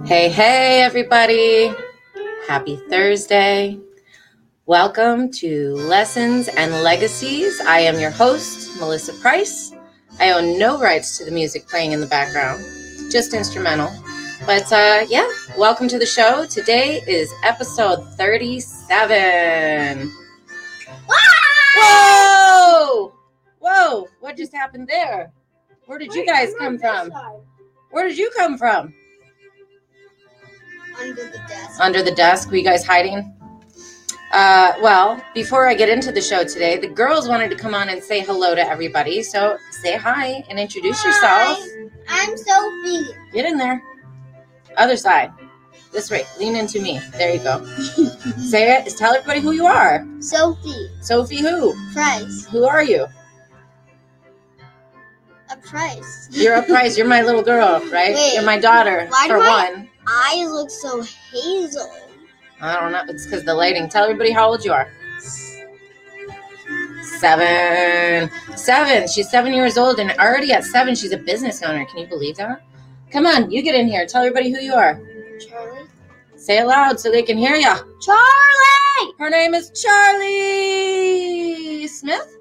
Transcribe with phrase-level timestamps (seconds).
[0.00, 1.72] Hey, hey, everybody.
[2.48, 3.78] Happy Thursday.
[4.66, 7.60] Welcome to Lessons and Legacies.
[7.60, 9.72] I am your host, Melissa Price.
[10.18, 12.64] I own no rights to the music playing in the background,
[13.12, 13.92] just instrumental.
[14.44, 16.46] But uh, yeah, welcome to the show.
[16.46, 20.10] Today is episode 37.
[21.06, 23.12] Whoa!
[23.60, 24.08] Whoa!
[24.18, 25.32] What just happened there?
[25.86, 27.12] Where did you guys come from?
[27.90, 28.94] Where did you come from?
[31.00, 31.80] Under the desk.
[31.80, 32.50] Under the desk?
[32.50, 33.34] Were you guys hiding?
[34.32, 37.90] Uh, well, before I get into the show today, the girls wanted to come on
[37.90, 39.22] and say hello to everybody.
[39.22, 41.58] So say hi and introduce yourself.
[41.60, 43.14] Hi, I'm Sophie.
[43.32, 43.82] Get in there.
[44.78, 45.30] Other side.
[45.92, 46.24] This way.
[46.38, 46.98] Lean into me.
[47.18, 47.62] There you go.
[48.38, 48.88] say it.
[48.96, 50.06] Tell everybody who you are.
[50.20, 50.88] Sophie.
[51.02, 51.74] Sophie who?
[51.92, 52.46] Price.
[52.46, 53.06] Who are you?
[55.50, 56.28] A price.
[56.30, 56.96] You're a price.
[56.96, 58.14] You're my little girl, right?
[58.14, 59.88] Wait, You're my daughter, why for do I- one.
[60.06, 61.90] Eyes look so hazel.
[62.60, 63.02] I don't know.
[63.08, 63.88] It's because the lighting.
[63.88, 64.90] Tell everybody how old you are.
[67.18, 68.30] Seven.
[68.56, 69.08] Seven.
[69.08, 71.84] She's seven years old, and already at seven, she's a business owner.
[71.86, 72.62] Can you believe that?
[73.10, 74.06] Come on, you get in here.
[74.06, 75.00] Tell everybody who you are.
[75.48, 75.86] Charlie.
[76.36, 77.74] Say it loud so they can hear you.
[78.00, 79.12] Charlie.
[79.18, 82.36] Her name is Charlie Smith.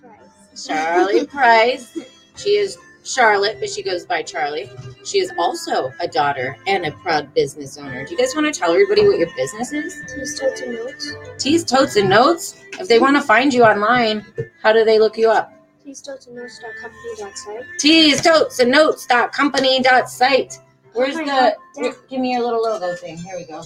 [0.00, 0.66] Price.
[0.66, 1.98] Charlie Price.
[2.36, 2.76] She is
[3.06, 4.68] Charlotte, but she goes by Charlie.
[5.04, 8.04] She is also a daughter and a proud business owner.
[8.04, 10.02] Do you guys want to tell everybody what your business is?
[10.12, 11.12] Two starts and notes.
[11.38, 12.62] Teas, totes, and notes.
[12.80, 14.26] If they want to find you online,
[14.62, 15.52] how do they look you up?
[15.84, 16.58] Two starts and notes.
[16.60, 17.64] Dot company dot site.
[17.78, 19.06] Teas, totes, and notes.
[19.06, 19.80] Dot company.
[19.80, 20.58] Dot site.
[20.92, 21.56] Where's Oh the?
[21.76, 23.16] God, give me your little logo thing.
[23.18, 23.62] Here we go.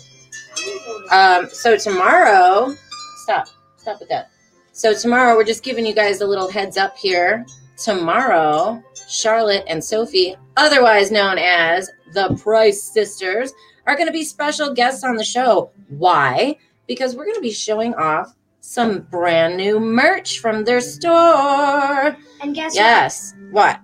[1.11, 1.49] Um.
[1.51, 2.75] So tomorrow,
[3.23, 3.49] stop.
[3.79, 4.31] Stop with that.
[4.73, 7.47] So tomorrow, we're just giving you guys a little heads up here.
[7.77, 13.53] Tomorrow, Charlotte and Sophie, otherwise known as the Price Sisters,
[13.87, 15.71] are going to be special guests on the show.
[15.89, 16.57] Why?
[16.87, 22.17] Because we're going to be showing off some brand new merch from their store.
[22.41, 23.35] And guess Yes.
[23.51, 23.53] What?
[23.53, 23.81] what?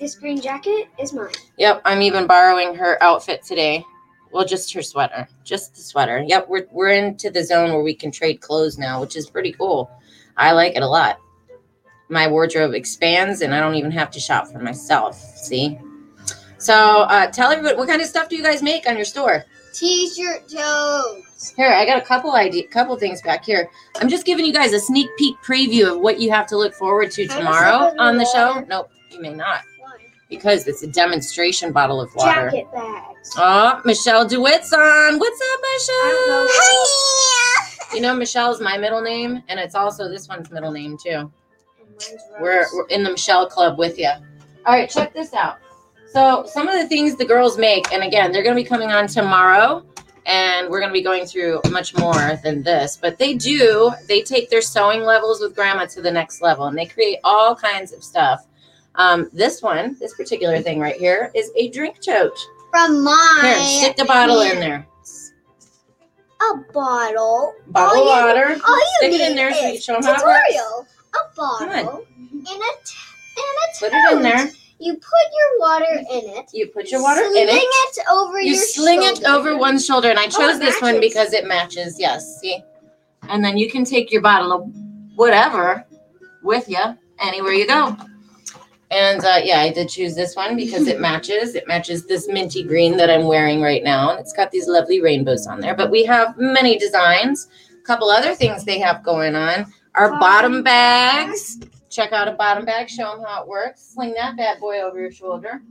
[0.00, 1.30] This green jacket is mine.
[1.58, 3.84] Yep, I'm even borrowing her outfit today.
[4.32, 5.26] Well, just her sweater.
[5.44, 6.22] Just the sweater.
[6.26, 9.52] Yep, we're we're into the zone where we can trade clothes now, which is pretty
[9.52, 9.90] cool.
[10.36, 11.18] I like it a lot.
[12.08, 15.16] My wardrobe expands and I don't even have to shop for myself.
[15.16, 15.78] See?
[16.58, 19.44] So uh, tell everybody what kind of stuff do you guys make on your store?
[19.74, 21.52] T-shirt toes.
[21.54, 23.68] Here, I got a couple idea, couple things back here.
[24.00, 26.72] I'm just giving you guys a sneak peek preview of what you have to look
[26.74, 28.54] forward to tomorrow the on the show.
[28.54, 28.66] water?
[28.70, 29.98] Nope, you may not Why?
[30.30, 32.50] because it's a demonstration bottle of water.
[32.50, 33.30] Jacket bags.
[33.36, 35.18] Oh, Michelle DeWitt's on.
[35.18, 36.46] What's up, Michelle?
[36.48, 37.94] Hi.
[37.94, 41.30] You know, Michelle's my middle name, and it's also this one's middle name too.
[42.40, 44.08] We're, we're in the Michelle Club with you.
[44.66, 45.58] All right, check this out.
[46.12, 48.90] So, some of the things the girls make, and again, they're going to be coming
[48.92, 49.84] on tomorrow,
[50.24, 52.96] and we're going to be going through much more than this.
[53.00, 56.76] But they do, they take their sewing levels with grandma to the next level, and
[56.76, 58.46] they create all kinds of stuff.
[58.94, 62.38] Um, this one, this particular thing right here, is a drink tote.
[62.70, 63.42] From mine.
[63.42, 64.86] Here, stick the bottle in there.
[66.40, 67.54] A bottle.
[67.68, 68.60] Bottle of All you- water.
[68.66, 70.90] All you Stick need it in there so you is show 'em how it works.
[71.16, 74.50] A bottle and a and a Put it in there.
[74.78, 76.50] You put your water in it.
[76.52, 77.48] You put your water in it.
[77.48, 80.60] Sling it over You your sling it over one shoulder, and I Oh, chose it
[80.60, 81.98] this one because it matches.
[81.98, 82.62] Yes, see,
[83.28, 84.66] and then you can take your bottle of
[85.14, 85.84] whatever
[86.42, 86.78] with you
[87.20, 87.96] anywhere you go.
[88.90, 91.54] And uh, yeah, I did choose this one because it matches.
[91.54, 95.00] It matches this minty green that I'm wearing right now, and it's got these lovely
[95.00, 95.74] rainbows on there.
[95.74, 97.48] But we have many designs.
[97.72, 101.58] A couple other things they have going on are bottom Bottom bags.
[101.90, 102.88] Check out a bottom bag.
[102.88, 103.94] Show them how it works.
[103.94, 105.62] Sling that bad boy over your shoulder.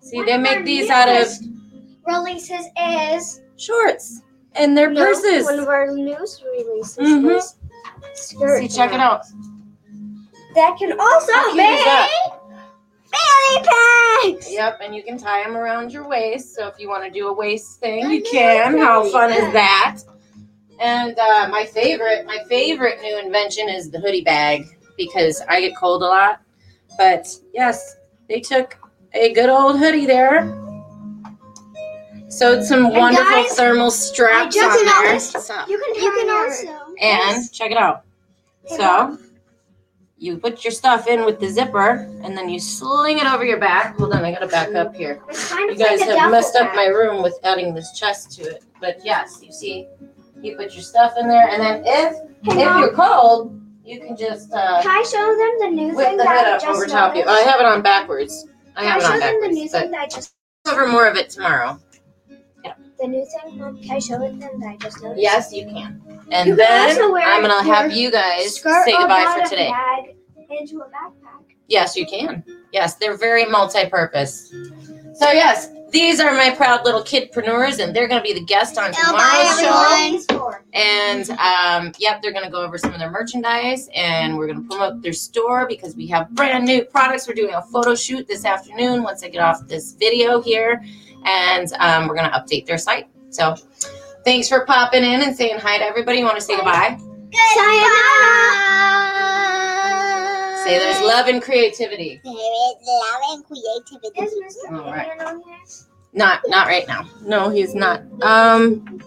[0.00, 1.26] See, One they make these out of
[2.06, 4.22] Releases is shorts
[4.54, 5.44] and their no, purses.
[5.44, 8.14] One of our newest releases mm-hmm.
[8.14, 8.60] skirt.
[8.60, 9.24] See, check it out.
[10.54, 11.58] That can also be
[13.10, 13.66] belly
[14.32, 14.52] bags.
[14.52, 16.54] Yep, and you can tie them around your waist.
[16.54, 18.78] So if you want to do a waist thing, you can.
[18.78, 19.98] How fun is that?
[20.78, 25.76] And uh, my favorite, my favorite new invention is the hoodie bag because I get
[25.76, 26.42] cold a lot.
[26.98, 27.96] But yes,
[28.28, 28.78] they took
[29.12, 30.62] a good old hoodie there.
[32.28, 35.04] Sewed some wonderful guys, thermal straps just on there.
[35.06, 35.68] noticed Stop.
[35.68, 38.04] You can you can also And check it out.
[38.66, 39.18] So
[40.18, 43.58] you put your stuff in with the zipper and then you sling it over your
[43.58, 43.96] back.
[43.96, 45.22] Hold on, I gotta back up here.
[45.30, 48.42] You of like guys have duffel messed up my room with adding this chest to
[48.42, 48.64] it.
[48.80, 49.86] But yes, you see,
[50.42, 54.16] you put your stuff in there, and then if Hey, if you're cold, you can
[54.16, 56.60] just uh, can I show them the new whip thing the that hood I up
[56.62, 57.24] just over top of you.
[57.24, 57.46] noticed?
[57.46, 58.46] I have it on backwards.
[58.76, 59.54] I Can have I it show on them the backwards.
[59.56, 60.34] new But thing that I just
[60.64, 61.80] cover more of it tomorrow.
[62.98, 63.80] the new thing, Mom?
[63.82, 65.20] Can I show it them that I just noticed?
[65.22, 66.02] Yes, you can.
[66.30, 69.32] And You can then also wear I'm gonna have your you guys Skirt say goodbye
[69.36, 69.70] for a today.
[69.70, 70.16] Bag
[70.60, 71.44] into a backpack.
[71.68, 72.44] Yes, you can.
[72.72, 74.52] Yes, they're very multi-purpose.
[75.18, 78.76] So yes, these are my proud little kidpreneurs, and they're going to be the guest
[78.76, 80.52] on tomorrow's show.
[80.74, 84.62] And um, yep, they're going to go over some of their merchandise, and we're going
[84.62, 87.26] to promote their store because we have brand new products.
[87.26, 90.84] We're doing a photo shoot this afternoon once I get off this video here,
[91.24, 93.08] and um, we're going to update their site.
[93.30, 93.54] So
[94.24, 96.18] thanks for popping in and saying hi to everybody.
[96.18, 96.98] You want to say goodbye?
[97.54, 98.66] Sayonara.
[100.66, 102.20] Say there's love and creativity.
[102.24, 104.20] There is love and creativity.
[104.20, 104.72] Is Mr.
[104.72, 105.20] All right.
[105.20, 105.58] On here?
[106.12, 107.08] Not not right now.
[107.22, 108.02] No, he's not.
[108.20, 109.00] Um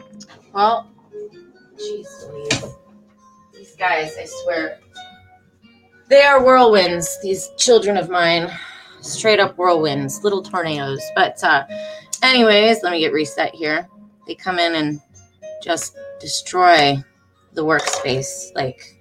[0.54, 0.90] well
[1.76, 2.76] jeez Louise.
[3.54, 4.80] These guys, I swear.
[6.08, 8.50] They are whirlwinds, these children of mine.
[9.02, 11.04] Straight up whirlwinds, little tornadoes.
[11.14, 11.66] But uh
[12.24, 13.86] anyways, let me get reset here.
[14.28, 15.02] They come in and
[15.62, 17.04] just destroy
[17.52, 18.56] the workspace.
[18.56, 18.96] Like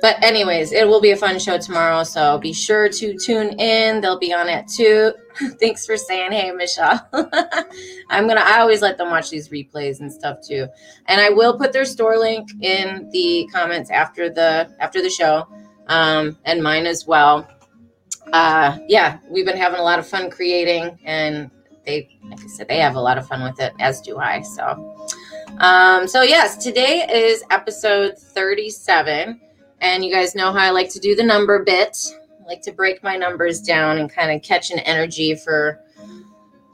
[0.00, 4.00] but anyways, it will be a fun show tomorrow, so be sure to tune in.
[4.00, 5.12] They'll be on it too.
[5.60, 7.06] Thanks for saying hey, Michelle.
[8.10, 10.66] I'm gonna I always let them watch these replays and stuff too.
[11.06, 15.46] And I will put their store link in the comments after the after the show.
[15.88, 17.48] Um, and mine as well.
[18.32, 21.50] Uh yeah, we've been having a lot of fun creating and
[21.84, 24.42] they like I said, they have a lot of fun with it, as do I.
[24.42, 25.08] So
[25.58, 29.40] um, so yes, today is episode 37.
[29.80, 31.96] And you guys know how I like to do the number bit.
[32.40, 35.80] I like to break my numbers down and kind of catch an energy for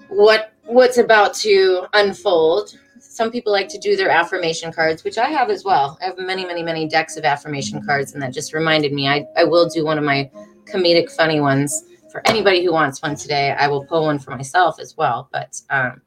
[0.09, 2.77] what what's about to unfold.
[2.99, 5.97] Some people like to do their affirmation cards, which I have as well.
[6.03, 9.25] I have many, many, many decks of affirmation cards, and that just reminded me I,
[9.37, 10.31] I will do one of my
[10.67, 13.53] comedic funny ones for anybody who wants one today.
[13.53, 15.29] I will pull one for myself as well.
[15.33, 16.03] But um,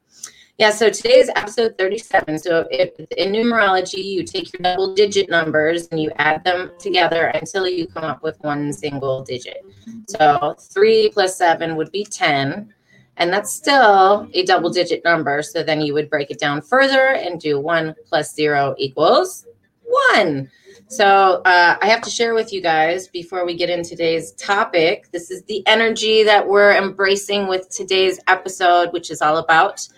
[0.60, 2.38] yeah, so today is episode 37.
[2.38, 7.28] So if, in numerology, you take your double digit numbers and you add them together
[7.28, 9.64] until you come up with one single digit.
[10.06, 12.74] So 3 plus 7 would be 10.
[13.16, 15.40] And that's still a double digit number.
[15.40, 19.46] So then you would break it down further and do 1 plus 0 equals
[19.84, 20.50] 1.
[20.88, 25.10] So uh, I have to share with you guys before we get into today's topic.
[25.10, 29.88] This is the energy that we're embracing with today's episode, which is all about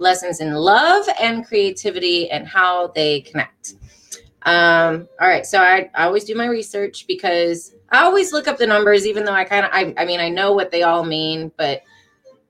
[0.00, 3.74] lessons in love and creativity and how they connect.
[4.42, 8.56] Um, all right, so I, I always do my research because I always look up
[8.56, 11.04] the numbers, even though I kind of, I, I mean, I know what they all
[11.04, 11.82] mean, but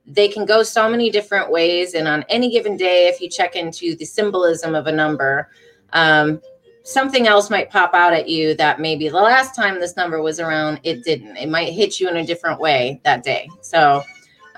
[0.07, 1.93] they can go so many different ways.
[1.93, 5.49] And on any given day, if you check into the symbolism of a number,
[5.93, 6.41] um,
[6.83, 10.39] something else might pop out at you that maybe the last time this number was
[10.39, 11.37] around, it didn't.
[11.37, 13.49] It might hit you in a different way that day.
[13.61, 14.03] So,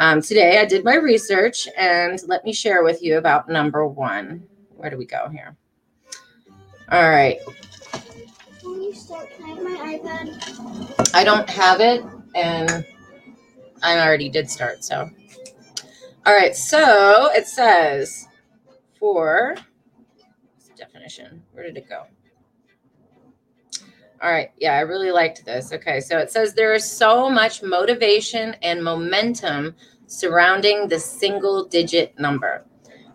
[0.03, 4.43] um, today I did my research and let me share with you about number one.
[4.75, 5.55] Where do we go here?
[6.91, 7.39] All right.
[8.59, 9.29] Can you start?
[9.45, 11.15] Have my iPad?
[11.15, 12.03] I don't have it
[12.35, 12.85] and
[13.81, 14.83] I already did start.
[14.83, 15.09] So,
[16.25, 16.53] all right.
[16.53, 18.27] So it says
[18.99, 19.55] for
[20.75, 21.41] definition.
[21.53, 22.03] Where did it go?
[24.21, 24.51] All right.
[24.57, 25.71] Yeah, I really liked this.
[25.71, 26.01] Okay.
[26.01, 29.75] So it says there is so much motivation and momentum
[30.13, 32.63] surrounding the single digit number.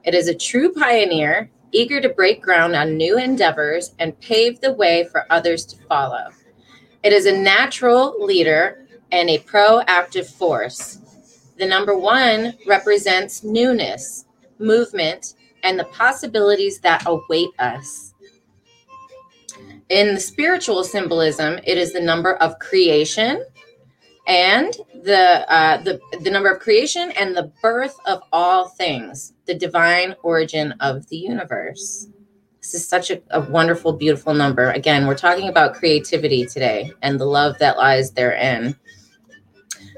[0.04, 4.72] It is a true pioneer, eager to break ground on new endeavors and pave the
[4.72, 6.30] way for others to follow.
[7.04, 10.98] It is a natural leader and a proactive force.
[11.56, 14.24] The number one represents newness,
[14.58, 18.14] movement, and the possibilities that await us.
[19.88, 23.44] In the spiritual symbolism, it is the number of creation
[24.28, 29.54] and the uh, the the number of creation and the birth of all things, the
[29.54, 32.06] divine origin of the universe.
[32.60, 34.70] This is such a, a wonderful, beautiful number.
[34.70, 38.76] Again, we're talking about creativity today and the love that lies therein.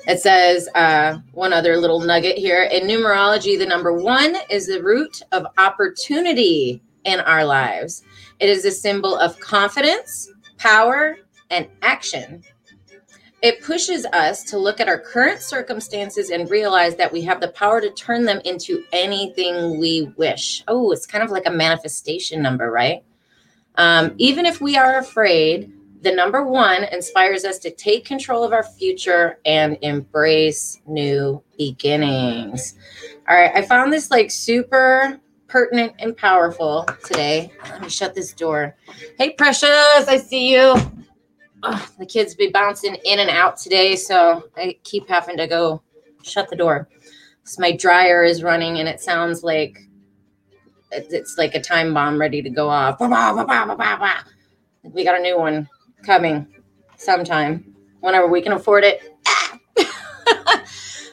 [0.06, 2.62] It says uh, one other little nugget here.
[2.62, 8.02] In numerology, the number one is the root of opportunity in our lives.
[8.38, 11.16] It is a symbol of confidence, power,
[11.50, 12.44] and action.
[13.42, 17.48] It pushes us to look at our current circumstances and realize that we have the
[17.48, 20.62] power to turn them into anything we wish.
[20.68, 23.02] Oh, it's kind of like a manifestation number, right?
[23.76, 28.52] Um, even if we are afraid, the number one inspires us to take control of
[28.52, 32.74] our future and embrace new beginnings.
[33.28, 37.52] All right, I found this like super pertinent and powerful today.
[37.64, 38.76] Let me shut this door.
[39.18, 39.68] Hey, Precious,
[40.08, 40.74] I see you.
[41.62, 45.82] Ugh, the kids be bouncing in and out today, so I keep having to go
[46.22, 46.88] shut the door.
[47.44, 49.78] So my dryer is running, and it sounds like
[50.92, 52.98] it's like a time bomb ready to go off.
[54.82, 55.68] We got a new one
[56.04, 56.46] coming
[56.96, 59.02] sometime whenever we can afford it.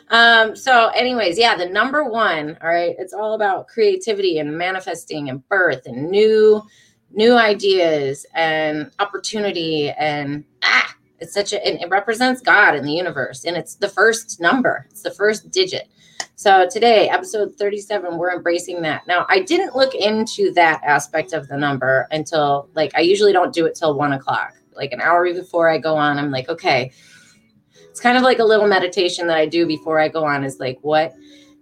[0.10, 5.30] um, so, anyways, yeah, the number one, all right, it's all about creativity and manifesting
[5.30, 6.64] and birth and new
[7.12, 13.46] new ideas and opportunity and ah it's such a it represents god in the universe
[13.46, 15.88] and it's the first number it's the first digit.
[16.36, 19.08] So today episode 37 we're embracing that.
[19.08, 23.54] Now i didn't look into that aspect of the number until like i usually don't
[23.54, 24.54] do it till one o'clock.
[24.74, 26.92] Like an hour before i go on i'm like okay.
[27.90, 30.60] It's kind of like a little meditation that i do before i go on is
[30.60, 31.14] like what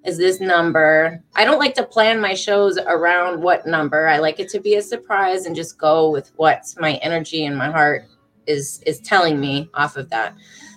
[0.06, 1.22] is this number.
[1.36, 4.08] I don't like to plan my shows around what number.
[4.08, 7.58] I like it to be a surprise and just go with what my energy and
[7.58, 8.06] my heart
[8.46, 10.36] is is telling me off of that.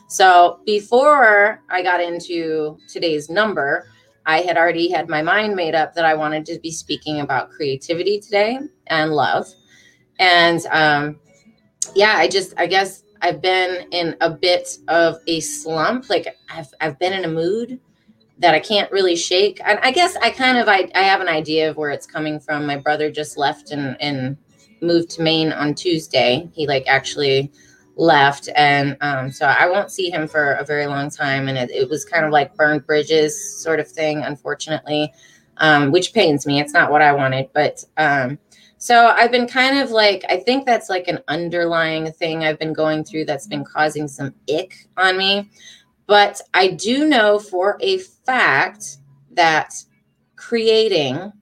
[0.09, 3.87] So before I got into today's number,
[4.25, 7.51] I had already had my mind made up that I wanted to be speaking about
[7.51, 9.47] creativity today and love.
[10.19, 11.21] And um,
[11.95, 16.09] yeah, I just I guess I've been in a bit of a slump.
[16.09, 17.79] Like I've I've been in a mood
[18.39, 19.61] that I can't really shake.
[19.65, 22.39] And I guess I kind of I, I have an idea of where it's coming
[22.39, 22.67] from.
[22.67, 24.37] My brother just left and and
[24.81, 26.49] moved to Maine on Tuesday.
[26.53, 27.51] He like actually
[27.99, 31.71] left and um, so I won't see him for a very long time and it,
[31.71, 35.13] it was kind of like burned bridges sort of thing unfortunately
[35.57, 38.39] um, which pains me it's not what I wanted but um,
[38.79, 42.73] so I've been kind of like I think that's like an underlying thing I've been
[42.73, 45.51] going through that's been causing some ick on me
[46.09, 48.97] but I do know for a fact
[49.33, 49.73] that
[50.35, 51.33] creating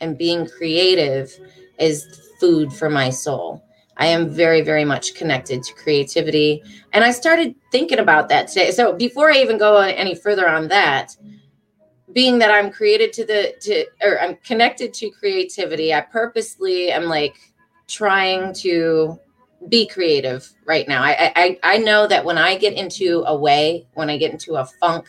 [0.00, 1.32] and being creative
[1.78, 2.04] is
[2.38, 3.62] food for my soul.
[3.96, 6.62] I am very, very much connected to creativity.
[6.92, 8.72] And I started thinking about that today.
[8.72, 11.16] So before I even go any further on that,
[12.12, 17.04] being that I'm created to the to or I'm connected to creativity, I purposely am
[17.04, 17.36] like
[17.86, 19.18] trying to
[19.68, 21.02] be creative right now.
[21.02, 24.56] I, I I know that when I get into a way, when I get into
[24.56, 25.06] a funk,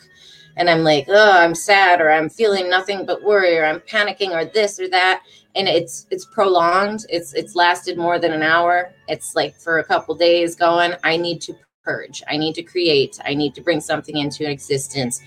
[0.56, 4.30] and I'm like, oh, I'm sad, or I'm feeling nothing but worry, or I'm panicking,
[4.30, 5.22] or this or that,
[5.54, 7.04] and it's it's prolonged.
[7.08, 8.92] It's it's lasted more than an hour.
[9.06, 10.94] It's like for a couple days going.
[11.04, 12.22] I need to purge.
[12.28, 13.18] I need to create.
[13.24, 15.20] I need to bring something into existence.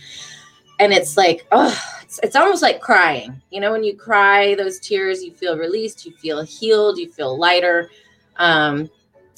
[0.80, 3.42] And it's like, oh, it's, it's almost like crying.
[3.52, 7.38] You know, when you cry, those tears, you feel released, you feel healed, you feel
[7.38, 7.92] lighter.
[8.38, 8.90] Um,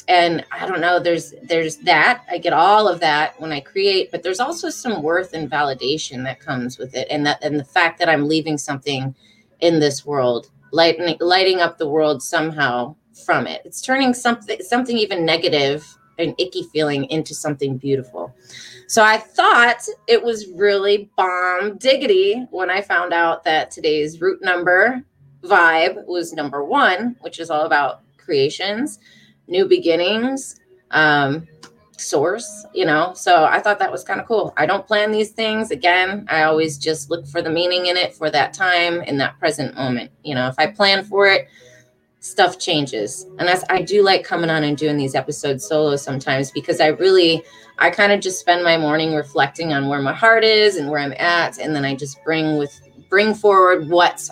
[0.08, 4.12] and i don't know there's there's that i get all of that when i create
[4.12, 7.08] but there's also some worth and validation that comes with it.
[7.10, 9.16] And that and the fact that i'm leaving something
[9.62, 12.96] in this world lighting lighting up the world somehow
[13.26, 13.62] from it.
[13.64, 15.86] It's turning something something even negative
[16.20, 18.36] an icky feeling into something beautiful.
[18.88, 24.42] So i thought it was really bomb diggity when i found out that today's root
[24.44, 25.04] number
[25.44, 29.00] vibe was number one which is all about creations
[29.48, 30.60] new beginnings
[30.92, 31.48] um
[31.98, 33.14] source you know?
[33.16, 34.54] So i thought that was kind of cool.
[34.58, 35.72] I don't plan these things.
[35.72, 39.40] Again i always just look for the meaning in it for that time in that
[39.40, 40.48] present moment you know?
[40.48, 41.48] If i plan for it
[42.20, 43.26] stuff changes.
[43.38, 46.88] And that's i do like coming on and doing these episodes solo sometimes because i
[46.88, 47.44] really
[47.80, 51.00] i kind of just spend my morning reflecting on where my heart is and where
[51.00, 54.30] i'm at and then i just bring with bring forward what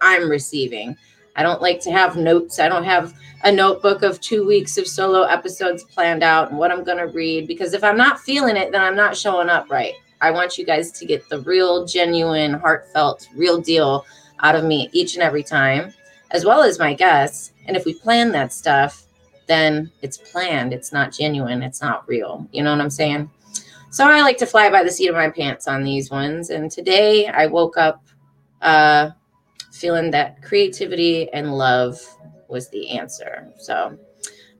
[0.00, 0.96] i'm receiving.
[1.36, 2.60] I don't like to have notes.
[2.60, 3.12] I don't have
[3.44, 7.08] a notebook of two weeks of solo episodes planned out and what I'm going to
[7.08, 9.92] read because if I'm not feeling it, then I'm not showing up right.
[10.22, 14.06] I want you guys to get the real, genuine, heartfelt, real deal
[14.40, 15.92] out of me each and every time,
[16.30, 17.52] as well as my guests.
[17.66, 19.04] And if we plan that stuff,
[19.46, 20.72] then it's planned.
[20.72, 21.62] It's not genuine.
[21.62, 22.48] It's not real.
[22.50, 23.30] You know what I'm saying?
[23.90, 26.48] So I like to fly by the seat of my pants on these ones.
[26.48, 28.02] And today I woke up
[28.62, 29.10] uh,
[29.70, 32.00] feeling that creativity and love
[32.54, 33.52] was the answer.
[33.58, 33.98] So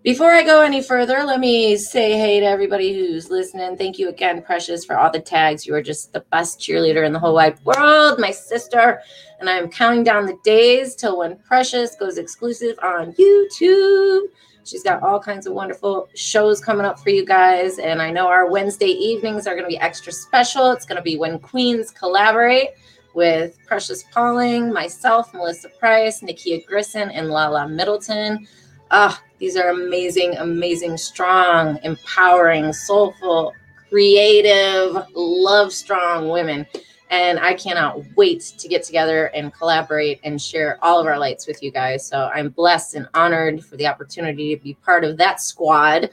[0.03, 3.77] before I go any further, let me say hey to everybody who's listening.
[3.77, 5.65] Thank you again, Precious, for all the tags.
[5.65, 9.01] You are just the best cheerleader in the whole wide world, my sister.
[9.39, 14.23] And I'm counting down the days till when Precious goes exclusive on YouTube.
[14.65, 17.79] She's got all kinds of wonderful shows coming up for you guys.
[17.79, 20.73] And I know our Wednesday evenings are going to be extra special.
[20.73, 22.71] It's going to be when Queens collaborate
[23.15, 28.47] with Precious Pauling, myself, Melissa Price, Nikia Grissom, and Lala Middleton.
[28.91, 33.53] Ah, these are amazing, amazing, strong, empowering, soulful,
[33.89, 36.67] creative, love strong women.
[37.11, 41.47] And I cannot wait to get together and collaborate and share all of our lights
[41.47, 42.05] with you guys.
[42.07, 46.11] So I'm blessed and honored for the opportunity to be part of that squad,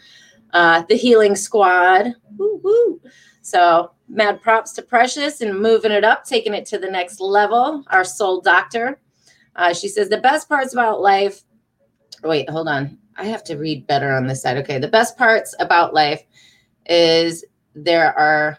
[0.54, 2.14] uh, the Healing Squad.
[2.38, 3.02] Woo-woo.
[3.42, 7.84] So mad props to Precious and moving it up, taking it to the next level.
[7.88, 9.00] Our soul doctor.
[9.56, 11.42] Uh, she says the best parts about life.
[12.24, 12.98] Wait, hold on.
[13.18, 14.58] I have to read better on this side.
[14.58, 16.24] Okay, the best parts about life
[16.86, 18.58] is there are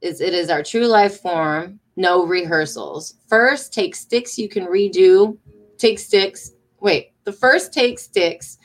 [0.00, 1.78] is it is our true life form.
[1.96, 3.14] No rehearsals.
[3.28, 5.36] First, take sticks you can redo.
[5.76, 6.52] Take sticks.
[6.80, 8.58] Wait, the first take sticks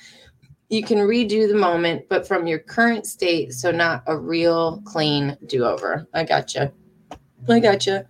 [0.69, 5.37] you can redo the moment, but from your current state, so not a real clean
[5.45, 6.07] do over.
[6.13, 6.71] I gotcha.
[7.47, 8.05] I gotcha.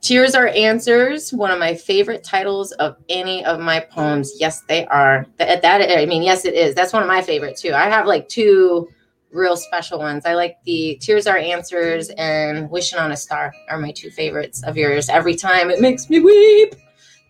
[0.00, 1.32] Tears are answers.
[1.32, 4.32] One of my favorite titles of any of my poems.
[4.38, 5.26] Yes, they are.
[5.36, 6.74] That, that I mean, yes, it is.
[6.74, 7.74] That's one of my favorite too.
[7.74, 8.88] I have like two
[9.30, 10.24] real special ones.
[10.24, 14.62] I like the Tears Are Answers and Wishing on a Star are my two favorites
[14.62, 15.08] of yours.
[15.08, 16.74] Every time it makes me weep.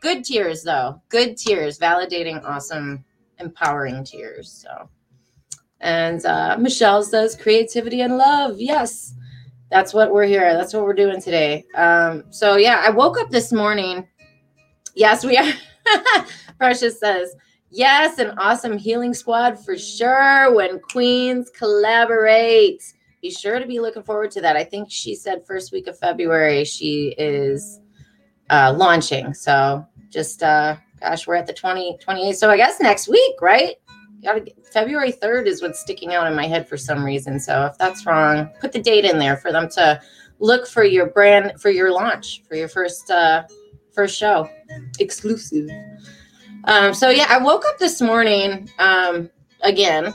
[0.00, 1.02] Good tears though.
[1.08, 1.78] Good tears.
[1.78, 3.04] Validating, awesome,
[3.38, 4.50] empowering tears.
[4.50, 4.88] So,
[5.80, 8.58] and uh, Michelle says creativity and love.
[8.58, 9.14] Yes,
[9.70, 10.52] that's what we're here.
[10.54, 11.64] That's what we're doing today.
[11.74, 14.06] Um, so yeah, I woke up this morning.
[14.94, 15.52] Yes, we are.
[16.58, 17.34] Precious says,
[17.70, 22.82] yes, an awesome healing squad for sure when queens collaborate.
[23.22, 24.56] Be sure to be looking forward to that.
[24.56, 27.80] I think she said first week of February she is
[28.50, 29.34] uh, launching.
[29.34, 32.34] So just uh, gosh, we're at the 20, 28th.
[32.36, 33.76] So I guess next week, right?
[34.22, 37.38] Gotta get, February 3rd is what's sticking out in my head for some reason.
[37.38, 40.00] So if that's wrong, put the date in there for them to
[40.40, 43.42] look for your brand for your launch for your first uh
[43.92, 44.48] first show
[45.00, 45.68] exclusive.
[46.64, 49.30] Um, so yeah, I woke up this morning um
[49.62, 50.12] again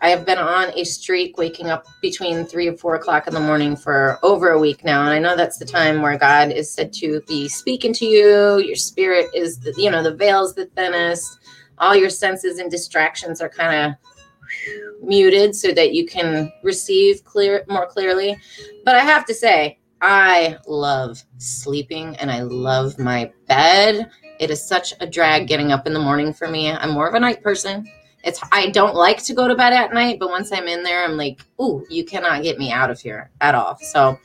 [0.00, 3.40] I have been on a streak waking up between three and four o'clock in the
[3.40, 5.02] morning for over a week now.
[5.02, 8.58] And I know that's the time where God is said to be speaking to you.
[8.58, 11.40] Your spirit is, the, you know, the veil's the thinnest.
[11.78, 17.64] All your senses and distractions are kind of muted so that you can receive clear
[17.68, 18.36] more clearly.
[18.84, 24.08] But I have to say, I love sleeping and I love my bed.
[24.38, 26.70] It is such a drag getting up in the morning for me.
[26.70, 27.84] I'm more of a night person
[28.24, 31.04] it's I don't like to go to bed at night, but once I'm in there,
[31.04, 33.78] I'm like, ooh, you cannot get me out of here at all.
[33.78, 34.18] So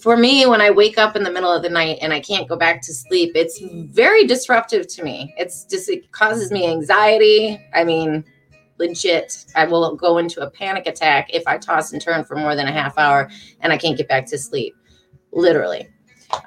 [0.00, 2.48] for me, when I wake up in the middle of the night and I can't
[2.48, 5.34] go back to sleep, it's very disruptive to me.
[5.38, 7.58] It's just it causes me anxiety.
[7.74, 8.24] I mean,
[8.78, 12.54] legit, I will go into a panic attack if I toss and turn for more
[12.54, 13.30] than a half hour
[13.60, 14.74] and I can't get back to sleep.
[15.32, 15.88] Literally.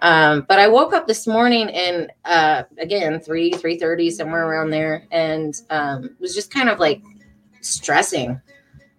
[0.02, 4.70] Um, but I woke up this morning and uh, again, three, three thirty, somewhere around
[4.70, 7.02] there, and um, was just kind of like
[7.62, 8.40] stressing.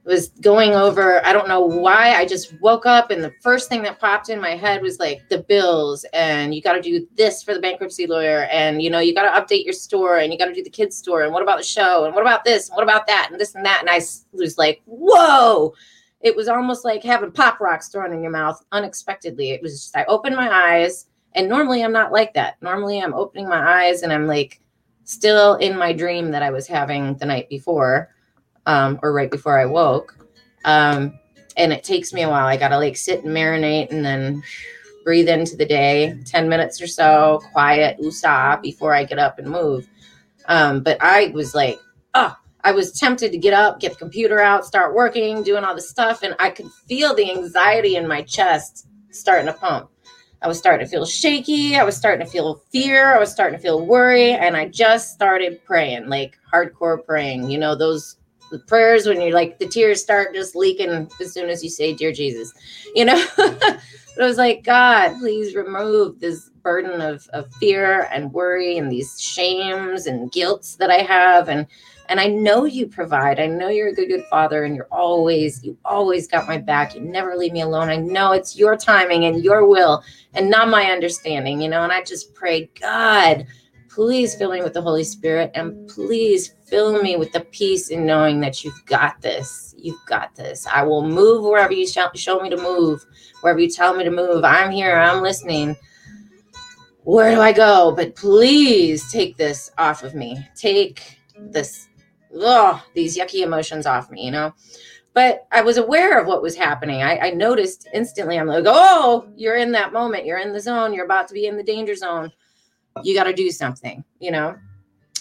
[0.05, 1.25] Was going over.
[1.25, 2.15] I don't know why.
[2.15, 5.29] I just woke up and the first thing that popped in my head was like
[5.29, 8.99] the bills, and you got to do this for the bankruptcy lawyer, and you know
[8.99, 11.33] you got to update your store, and you got to do the kids store, and
[11.33, 13.65] what about the show, and what about this, and what about that, and this and
[13.65, 14.01] that, and I
[14.33, 15.73] was like, whoa
[16.23, 19.51] it was almost like having pop rocks thrown in your mouth unexpectedly.
[19.51, 22.61] It was just, I opened my eyes, and normally I'm not like that.
[22.63, 24.61] Normally I'm opening my eyes and I'm like
[25.05, 28.15] still in my dream that I was having the night before,
[28.67, 30.17] um, or right before I woke.
[30.65, 31.19] Um,
[31.57, 32.47] and it takes me a while.
[32.47, 34.43] I got to like sit and marinate and then
[35.05, 39.49] breathe into the day 10 minutes or so, quiet, USA before I get up and
[39.49, 39.89] move.
[40.47, 41.81] Um, but I was like,
[42.15, 45.75] oh, I was tempted to get up, get the computer out, start working, doing all
[45.75, 49.91] the stuff, and I could feel the anxiety in my chest starting to pump.
[50.43, 51.77] I was starting to feel shaky.
[51.77, 53.15] I was starting to feel fear.
[53.15, 54.33] I was starting to feel worry.
[54.33, 57.49] And I just started praying, like hardcore praying.
[57.49, 58.17] You know, those
[58.67, 62.13] prayers when you're like the tears start just leaking as soon as you say, Dear
[62.13, 62.53] Jesus,
[62.95, 63.25] you know?
[63.39, 63.79] I
[64.19, 70.07] was like, God, please remove this burden of, of fear and worry and these shames
[70.07, 71.49] and guilts that I have.
[71.49, 71.67] And
[72.09, 73.41] and I know you provide.
[73.41, 76.95] I know you're a good, good father, and you're always, you always got my back.
[76.95, 77.89] You never leave me alone.
[77.89, 80.03] I know it's your timing and your will
[80.35, 81.83] and not my understanding, you know.
[81.83, 83.47] And I just pray, God,
[83.89, 88.07] please fill me with the Holy Spirit and please fill me with the peace in
[88.07, 89.75] knowing that you've got this.
[89.77, 90.67] You've got this.
[90.67, 93.05] I will move wherever you show me to move,
[93.41, 94.45] wherever you tell me to move.
[94.45, 94.97] I'm here.
[94.97, 95.77] I'm listening
[97.05, 97.93] where do I go?
[97.95, 100.47] But please take this off of me.
[100.55, 101.89] Take this
[102.41, 104.55] ugh, these yucky emotions off me, you know?
[105.15, 107.03] But I was aware of what was happening.
[107.03, 110.25] I, I noticed instantly, I'm like, oh, you're in that moment.
[110.25, 110.95] You're in the zone.
[110.95, 112.33] You're about to be in the danger zone.
[113.03, 114.57] You got to do something, you know?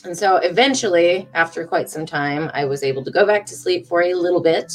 [0.05, 3.85] And so eventually, after quite some time, I was able to go back to sleep
[3.85, 4.71] for a little bit.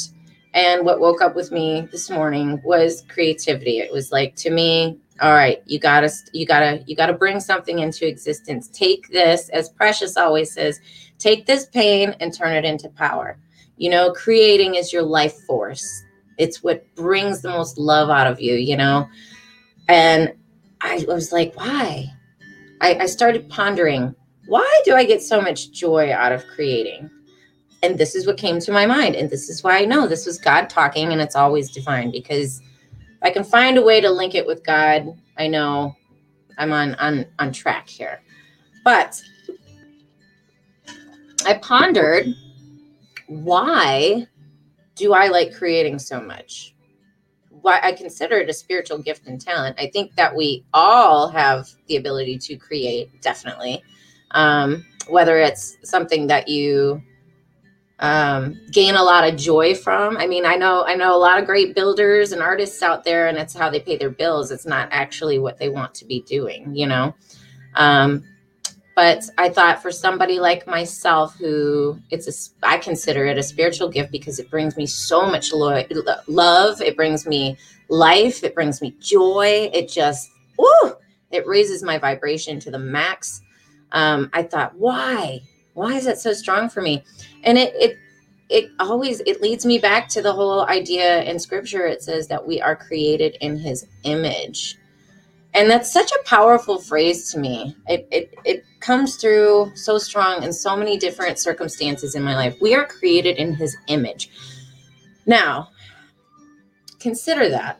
[0.53, 3.79] And what woke up with me this morning was creativity.
[3.79, 7.79] It was like to me, all right, you gotta, you gotta, you gotta bring something
[7.79, 8.69] into existence.
[8.69, 10.79] Take this, as Precious always says,
[11.19, 13.37] Take this pain and turn it into power.
[13.77, 15.87] You know, creating is your life force.
[16.37, 19.07] It's what brings the most love out of you, you know?
[19.87, 20.33] And
[20.81, 22.11] I was like, why?
[22.81, 24.15] I, I started pondering
[24.47, 27.09] why do I get so much joy out of creating?
[27.83, 29.15] And this is what came to my mind.
[29.15, 32.59] And this is why I know this was God talking and it's always divine because
[32.59, 35.05] if I can find a way to link it with God,
[35.37, 35.95] I know
[36.57, 38.21] I'm on on on track here.
[38.83, 39.21] But
[41.45, 42.33] I pondered
[43.27, 44.27] why
[44.95, 46.73] do I like creating so much?
[47.49, 49.77] Why I consider it a spiritual gift and talent.
[49.79, 53.83] I think that we all have the ability to create, definitely.
[54.31, 57.01] Um, whether it's something that you
[57.99, 60.17] um, gain a lot of joy from.
[60.17, 63.27] I mean, I know I know a lot of great builders and artists out there,
[63.27, 64.51] and it's how they pay their bills.
[64.51, 67.15] It's not actually what they want to be doing, you know.
[67.75, 68.23] Um,
[68.97, 73.89] but I thought for somebody like myself, who it's a, I consider it a spiritual
[73.89, 75.83] gift because it brings me so much lo-
[76.27, 76.81] love.
[76.81, 77.57] It brings me
[77.89, 78.43] life.
[78.43, 79.69] It brings me joy.
[79.73, 80.95] It just, woo,
[81.31, 83.43] it raises my vibration to the max.
[83.93, 85.41] Um, I thought, why?
[85.75, 87.03] Why is that so strong for me?
[87.43, 87.97] and it it
[88.49, 92.45] it always it leads me back to the whole idea in scripture it says that
[92.45, 94.77] we are created in his image
[95.57, 97.75] and that's such a powerful phrase to me.
[97.87, 102.55] It, it it comes through so strong in so many different circumstances in my life.
[102.61, 104.29] We are created in his image.
[105.25, 105.69] Now
[106.99, 107.79] consider that.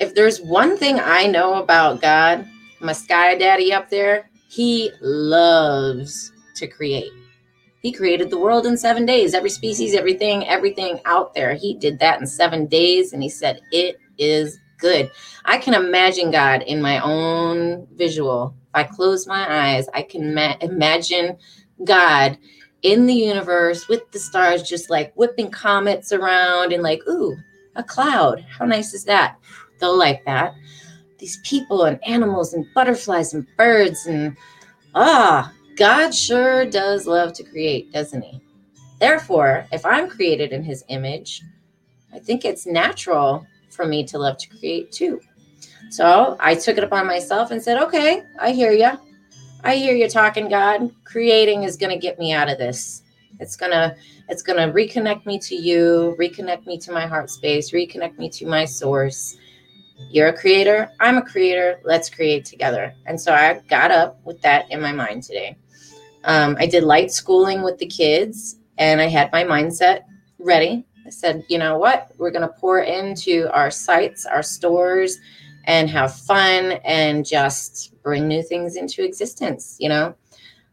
[0.00, 2.46] If there's one thing i know about god
[2.80, 7.12] my sky daddy up there he loves to create.
[7.82, 11.54] He created the world in seven days, every species, everything, everything out there.
[11.54, 15.10] He did that in seven days, and he said, It is good.
[15.44, 18.54] I can imagine God in my own visual.
[18.68, 21.36] If I close my eyes, I can ma- imagine
[21.84, 22.38] God
[22.82, 27.36] in the universe with the stars just like whipping comets around and like, ooh,
[27.76, 28.44] a cloud.
[28.48, 29.36] How nice is that?
[29.80, 30.54] They'll like that.
[31.18, 34.36] These people and animals and butterflies and birds and
[34.94, 38.40] ah, God sure does love to create, doesn't he?
[39.00, 41.42] Therefore, if I'm created in his image,
[42.12, 43.46] I think it's natural
[43.78, 45.20] for me to love to create too.
[45.90, 48.90] So I took it upon myself and said, okay, I hear you.
[49.62, 50.90] I hear you talking, God.
[51.04, 53.02] Creating is going to get me out of this.
[53.38, 53.94] It's going to
[54.28, 58.28] it's going to reconnect me to you, reconnect me to my heart space, reconnect me
[58.30, 59.38] to my source.
[60.10, 61.80] You're a creator, I'm a creator.
[61.84, 62.92] Let's create together.
[63.06, 65.56] And so I got up with that in my mind today.
[66.24, 70.02] Um, I did light schooling with the kids and I had my mindset
[70.38, 70.84] ready.
[71.08, 72.12] I said, you know what?
[72.18, 75.18] We're going to pour into our sites, our stores,
[75.64, 80.14] and have fun and just bring new things into existence, you know?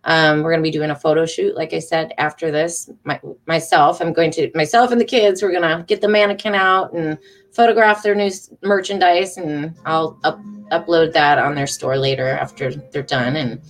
[0.03, 2.89] Um, we're going to be doing a photo shoot, like I said, after this.
[3.05, 6.53] My, myself, I'm going to, myself and the kids, we're going to get the mannequin
[6.53, 7.17] out and
[7.53, 8.29] photograph their new
[8.61, 10.39] merchandise, and I'll up,
[10.71, 13.35] upload that on their store later after they're done.
[13.35, 13.61] And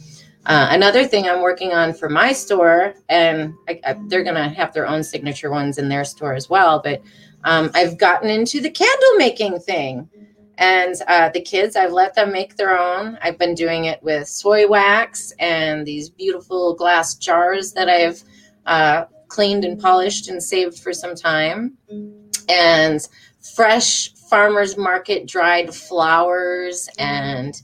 [0.46, 4.50] uh, another thing I'm working on for my store, and I, I, they're going to
[4.50, 7.02] have their own signature ones in their store as well, but
[7.46, 10.10] um, I've gotten into the candle making thing.
[10.58, 13.18] And uh, the kids, I've let them make their own.
[13.22, 18.24] I've been doing it with soy wax and these beautiful glass jars that I've
[18.66, 21.78] uh, cleaned and polished and saved for some time.
[22.48, 23.02] And
[23.56, 27.62] fresh farmers market dried flowers and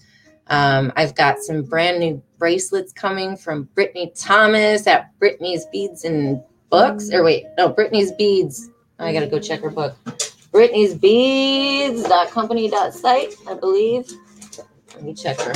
[0.52, 6.44] um, I've got some brand new bracelets coming from Brittany Thomas at Brittany's Beads and
[6.70, 7.10] Books.
[7.12, 8.70] Or wait, no, Brittany's Beads.
[9.00, 9.96] I gotta go check her book.
[10.52, 14.12] Brittany's Beads company site, I believe.
[14.94, 15.54] Let me check her.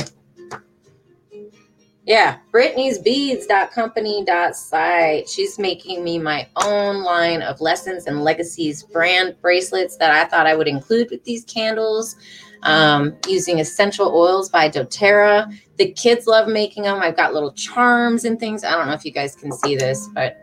[2.06, 5.28] Yeah, Brittany's Beads company site.
[5.28, 10.46] She's making me my own line of lessons and legacies brand bracelets that I thought
[10.46, 12.16] I would include with these candles
[12.66, 15.56] um, using essential oils by doTERRA.
[15.76, 17.00] The kids love making them.
[17.00, 18.64] I've got little charms and things.
[18.64, 20.36] I don't know if you guys can see this, but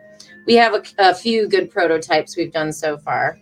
[0.46, 3.38] we have a, a few good prototypes we've done so far.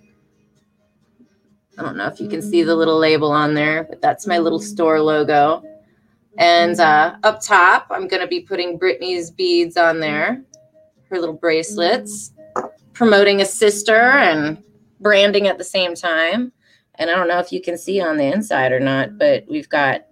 [1.78, 4.38] I don't know if you can see the little label on there, but that's my
[4.38, 5.62] little store logo.
[6.38, 10.42] And uh, up top, I'm going to be putting Brittany's beads on there,
[11.08, 12.32] her little bracelets,
[12.92, 14.62] promoting a sister and
[15.00, 16.52] branding at the same time.
[17.02, 19.18] And I don't know if you can see on the inside or not, mm-hmm.
[19.18, 20.06] but we've got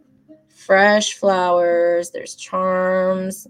[0.48, 3.46] fresh flowers, there's charms.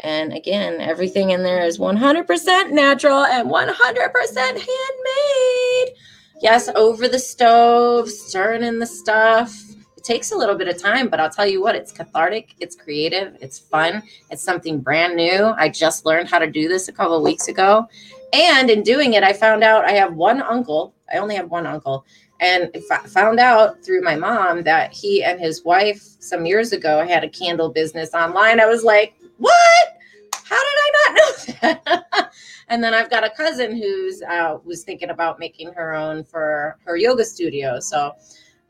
[0.00, 5.96] And again, everything in there is 100% natural and 100% handmade.
[6.42, 9.58] Yes, over the stove, stirring in the stuff.
[10.02, 12.74] It takes a little bit of time, but I'll tell you what, it's cathartic, it's
[12.74, 15.54] creative, it's fun, it's something brand new.
[15.56, 17.86] I just learned how to do this a couple of weeks ago.
[18.32, 21.66] And in doing it, I found out I have one uncle I only have one
[21.66, 22.04] uncle,
[22.40, 22.74] and
[23.06, 27.28] found out through my mom that he and his wife some years ago had a
[27.28, 28.60] candle business online.
[28.60, 29.88] I was like, what?
[30.32, 32.32] How did I not know that?
[32.68, 36.78] and then I've got a cousin who's uh, was thinking about making her own for
[36.84, 37.78] her yoga studio.
[37.78, 38.14] So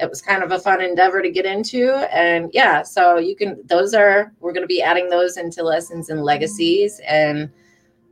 [0.03, 1.95] it was kind of a fun endeavor to get into.
[2.13, 6.11] And yeah, so you can, those are, we're going to be adding those into lessons
[6.11, 7.01] and legacies.
[7.07, 7.49] And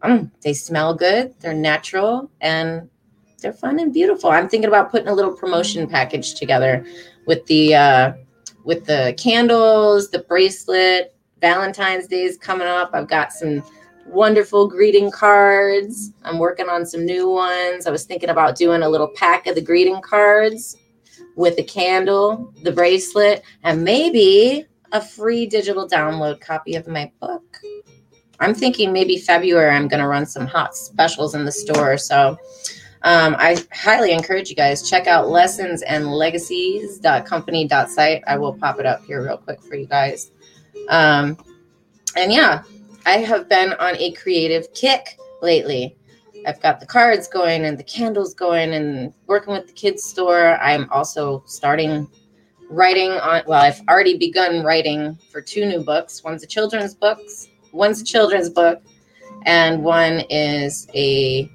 [0.03, 2.89] um, they smell good, they're natural, and
[3.41, 4.31] they're fun and beautiful.
[4.31, 6.87] I'm thinking about putting a little promotion package together
[7.27, 8.13] with the, uh,
[8.65, 12.91] with the candles, the bracelet, Valentine's Day is coming up.
[12.93, 13.65] I've got some
[14.07, 16.13] wonderful greeting cards.
[16.23, 17.87] I'm working on some new ones.
[17.87, 20.77] I was thinking about doing a little pack of the greeting cards
[21.41, 27.57] with a candle, the bracelet, and maybe a free digital download copy of my book.
[28.41, 31.97] I'm thinking maybe February I'm going to run some hot specials in the store.
[31.97, 32.37] So
[33.03, 38.23] um, I highly encourage you guys check out lessons and legacies.company.site.
[38.27, 40.33] I will pop it up here real quick for you guys.
[40.91, 41.39] Um,
[42.17, 42.65] and yeah,
[43.07, 45.97] I have been on a creative kick lately.
[46.47, 50.57] I've got the cards going and the candles going and working with the kids store.
[50.57, 52.09] I'm also starting
[52.71, 56.23] writing on well, I've already begun writing for two new books.
[56.25, 58.81] One's a children's books, one's a children's book,
[59.45, 61.51] and one is a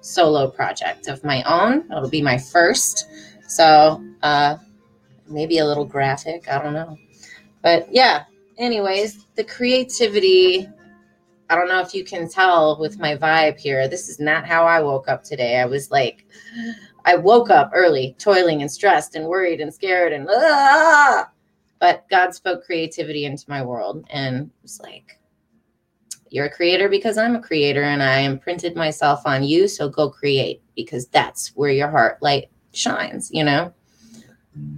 [0.00, 1.90] solo project of my own.
[1.90, 3.08] It'll be my first.
[3.46, 4.56] So uh
[5.28, 6.96] maybe a little graphic, I don't know.
[7.62, 8.24] But yeah,
[8.58, 10.68] anyways, the creativity
[11.50, 13.86] I don't know if you can tell with my vibe here.
[13.86, 15.58] This is not how I woke up today.
[15.58, 16.24] I was like,
[17.04, 21.28] I woke up early, toiling and stressed and worried and scared and ah!
[21.80, 25.18] But God spoke creativity into my world and was like,
[26.30, 29.68] You're a creator because I'm a creator and I imprinted myself on you.
[29.68, 33.72] So go create because that's where your heart light shines, you know?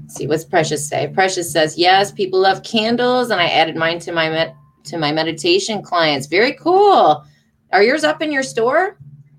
[0.09, 1.09] see what's Precious say.
[1.09, 5.13] Precious says, Yes, people love candles, and I added mine to my met to my
[5.13, 6.27] meditation clients.
[6.27, 7.25] Very cool.
[7.73, 8.99] Are yours up in your store?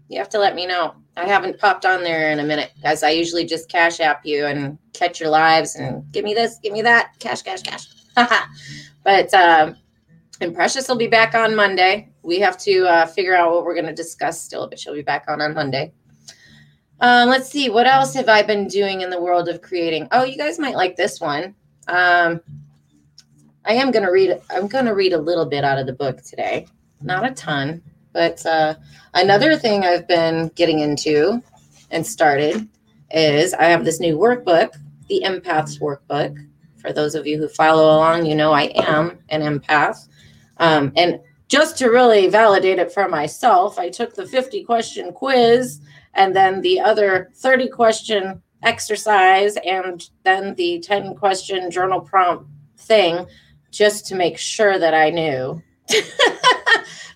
[0.10, 0.96] You have to let me know.
[1.16, 3.02] I haven't popped on there in a minute, guys.
[3.02, 6.74] I usually just cash app you and catch your lives and give me this, give
[6.74, 7.88] me that, cash, cash, cash.
[9.04, 9.76] but um,
[10.42, 12.10] and Precious will be back on Monday.
[12.22, 15.02] We have to uh, figure out what we're going to discuss still, but she'll be
[15.02, 15.94] back on on Monday.
[17.00, 20.08] Um, let's see, what else have I been doing in the world of creating?
[20.12, 21.56] Oh, you guys might like this one.
[21.88, 22.42] Um,
[23.68, 24.42] I am going to read.
[24.50, 26.68] I'm going to read a little bit out of the book today,
[27.02, 28.76] not a ton, but uh,
[29.14, 31.44] another thing I've been getting into
[31.92, 32.66] and started
[33.12, 34.70] is I have this new workbook,
[35.10, 36.38] the Empaths Workbook.
[36.78, 40.08] For those of you who follow along, you know I am an empath,
[40.58, 45.82] um, and just to really validate it for myself, I took the 50 question quiz
[46.14, 53.28] and then the other 30 question exercise and then the 10 question journal prompt thing
[53.78, 55.62] just to make sure that I knew.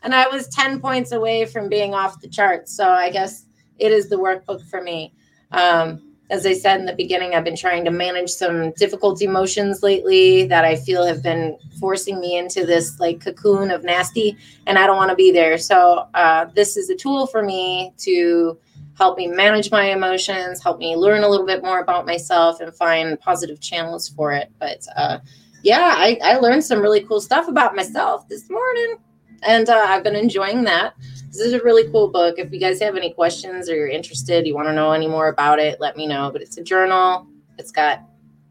[0.04, 2.76] and I was 10 points away from being off the charts.
[2.76, 3.46] So I guess
[3.80, 5.12] it is the workbook for me.
[5.52, 9.82] Um, as I said in the beginning, I've been trying to manage some difficult emotions
[9.82, 14.78] lately that I feel have been forcing me into this like cocoon of nasty, and
[14.78, 15.58] I don't want to be there.
[15.58, 18.58] So, uh, this is a tool for me to
[18.98, 22.74] help me manage my emotions, help me learn a little bit more about myself, and
[22.74, 24.50] find positive channels for it.
[24.58, 25.18] But uh,
[25.64, 28.98] yeah, I, I learned some really cool stuff about myself this morning,
[29.44, 30.94] and uh, I've been enjoying that.
[31.28, 32.36] This is a really cool book.
[32.38, 35.30] If you guys have any questions or you're interested, you want to know any more
[35.30, 36.30] about it, let me know.
[36.32, 37.26] But it's a journal.
[37.58, 38.02] It's got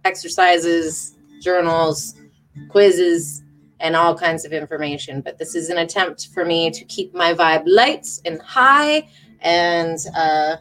[0.04, 2.14] exercises, journals,
[2.70, 3.42] quizzes,
[3.80, 5.20] and all kinds of information.
[5.20, 9.08] But this is an attempt for me to keep my vibe light and high
[9.40, 10.56] and uh,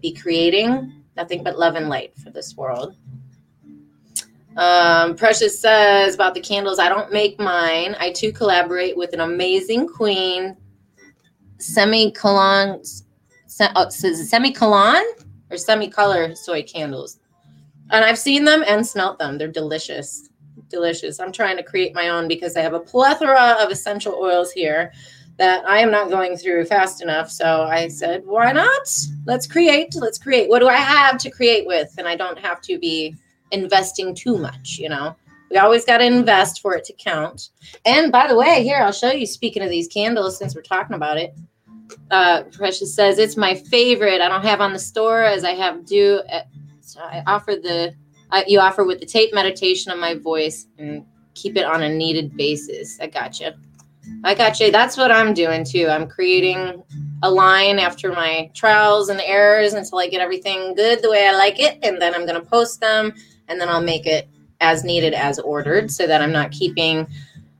[0.00, 2.96] be creating nothing but love and light for this world.
[4.56, 7.96] Um, Precious says about the candles, I don't make mine.
[7.98, 10.56] I too collaborate with an amazing queen,
[11.58, 12.82] semicolon,
[13.46, 15.04] se- oh, semicolon
[15.50, 17.18] or semi color soy candles.
[17.90, 19.38] And I've seen them and smelt them.
[19.38, 20.28] They're delicious.
[20.68, 21.20] Delicious.
[21.20, 24.92] I'm trying to create my own because I have a plethora of essential oils here
[25.36, 27.30] that I am not going through fast enough.
[27.30, 28.88] So I said, why not?
[29.26, 29.94] Let's create.
[29.96, 30.48] Let's create.
[30.48, 31.92] What do I have to create with?
[31.98, 33.16] And I don't have to be
[33.50, 35.16] investing too much, you know.
[35.50, 37.50] We always got to invest for it to count.
[37.84, 39.26] And by the way, here I'll show you.
[39.26, 41.34] Speaking of these candles, since we're talking about it,
[42.10, 44.20] uh, Precious says it's my favorite.
[44.20, 46.22] I don't have on the store as I have do.
[46.30, 46.42] Uh,
[46.80, 47.94] so I offer the
[48.30, 51.04] uh, you offer with the tape meditation of my voice and
[51.34, 52.98] keep it on a needed basis.
[53.00, 53.56] I got gotcha.
[54.22, 54.70] I got you.
[54.70, 55.86] That's what I'm doing too.
[55.88, 56.82] I'm creating
[57.22, 61.32] a line after my trials and errors until I get everything good the way I
[61.32, 61.78] like it.
[61.82, 63.14] And then I'm to post them
[63.48, 64.28] and then I'll make it
[64.60, 67.06] as needed as ordered so that I'm not keeping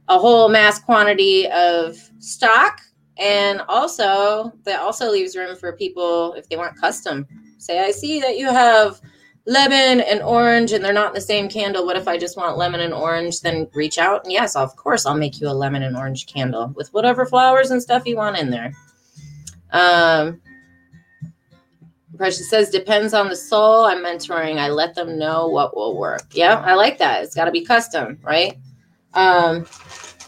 [0.09, 2.81] a whole mass quantity of stock.
[3.17, 7.27] And also, that also leaves room for people if they want custom.
[7.59, 9.01] Say, I see that you have
[9.47, 11.85] lemon and orange and they're not the same candle.
[11.85, 13.41] What if I just want lemon and orange?
[13.41, 16.73] Then reach out and yes, of course, I'll make you a lemon and orange candle
[16.75, 18.73] with whatever flowers and stuff you want in there.
[19.71, 20.41] Um,
[22.17, 24.59] Precious says, depends on the soul I'm mentoring.
[24.59, 26.23] I let them know what will work.
[26.33, 27.25] Yeah, I like that.
[27.25, 28.57] It's got to be custom, right?
[29.15, 29.67] Um,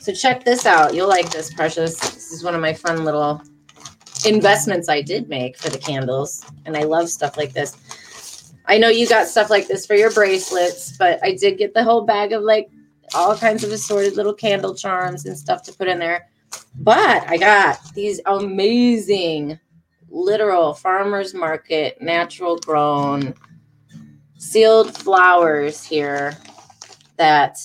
[0.01, 0.95] so check this out.
[0.95, 1.99] You'll like this, Precious.
[1.99, 3.43] This is one of my fun little
[4.25, 6.45] investments I did make for the candles.
[6.65, 8.53] And I love stuff like this.
[8.67, 11.85] I know you got stuff like this for your bracelets, but I did get the
[11.85, 12.69] whole bag of like
[13.15, 16.29] all kinds of assorted little candle charms and stuff to put in there.
[16.79, 19.59] But I got these amazing
[20.17, 23.35] literal farmers market, natural grown,
[24.39, 26.37] sealed flowers here
[27.19, 27.59] that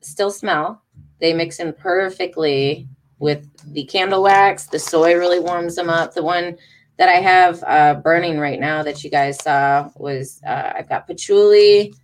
[0.00, 0.82] still smell.
[1.20, 2.86] They mix in perfectly
[3.18, 4.66] with the candle wax.
[4.66, 6.14] The soy really warms them up.
[6.14, 6.56] The one
[6.98, 11.06] that I have uh, burning right now that you guys saw was uh, I've got
[11.06, 11.94] patchouli,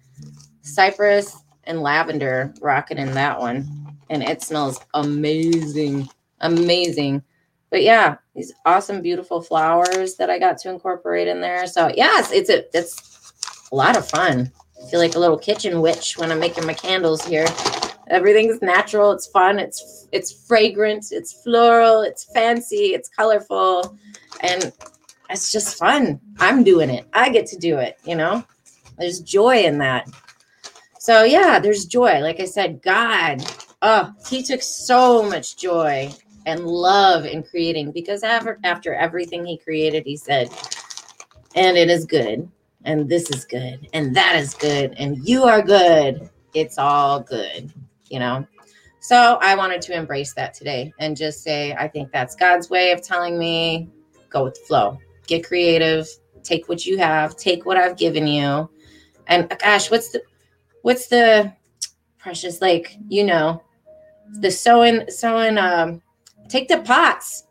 [0.63, 3.69] cypress, and lavender rocking in that one.
[4.09, 6.09] And it smells amazing.
[6.41, 7.23] Amazing.
[7.75, 11.67] But yeah, these awesome, beautiful flowers that I got to incorporate in there.
[11.67, 13.33] So yes, it's a it's
[13.73, 14.53] a lot of fun.
[14.81, 17.49] I feel like a little kitchen witch when I'm making my candles here.
[18.07, 23.99] Everything's natural, it's fun, it's it's fragrant, it's floral, it's fancy, it's colorful
[24.39, 24.73] and
[25.29, 26.21] it's just fun.
[26.39, 27.09] I'm doing it.
[27.13, 28.45] I get to do it, you know?
[28.99, 30.09] There's joy in that.
[31.01, 32.21] So yeah, there's joy.
[32.21, 33.45] Like I said, God,
[33.83, 36.15] oh, he took so much joy
[36.47, 40.51] and love in creating because after, after everything he created, he said,
[41.55, 42.49] and it is good,
[42.85, 46.29] and this is good, and that is good, and you are good.
[46.53, 47.73] It's all good,
[48.09, 48.47] you know?
[49.01, 52.91] So I wanted to embrace that today and just say, I think that's God's way
[52.91, 53.91] of telling me
[54.31, 54.99] go with the flow.
[55.27, 56.09] Get creative.
[56.43, 57.37] Take what you have.
[57.37, 58.71] Take what I've given you.
[59.27, 60.23] And gosh, what's the
[60.83, 61.53] what's the
[62.19, 63.63] precious like you know
[64.41, 66.01] the sewing sewing um
[66.49, 67.45] take the pots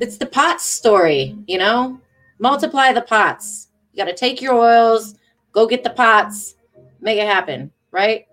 [0.00, 2.00] it's the pots story you know
[2.38, 5.14] multiply the pots you got to take your oils
[5.52, 6.54] go get the pots
[7.00, 8.26] make it happen right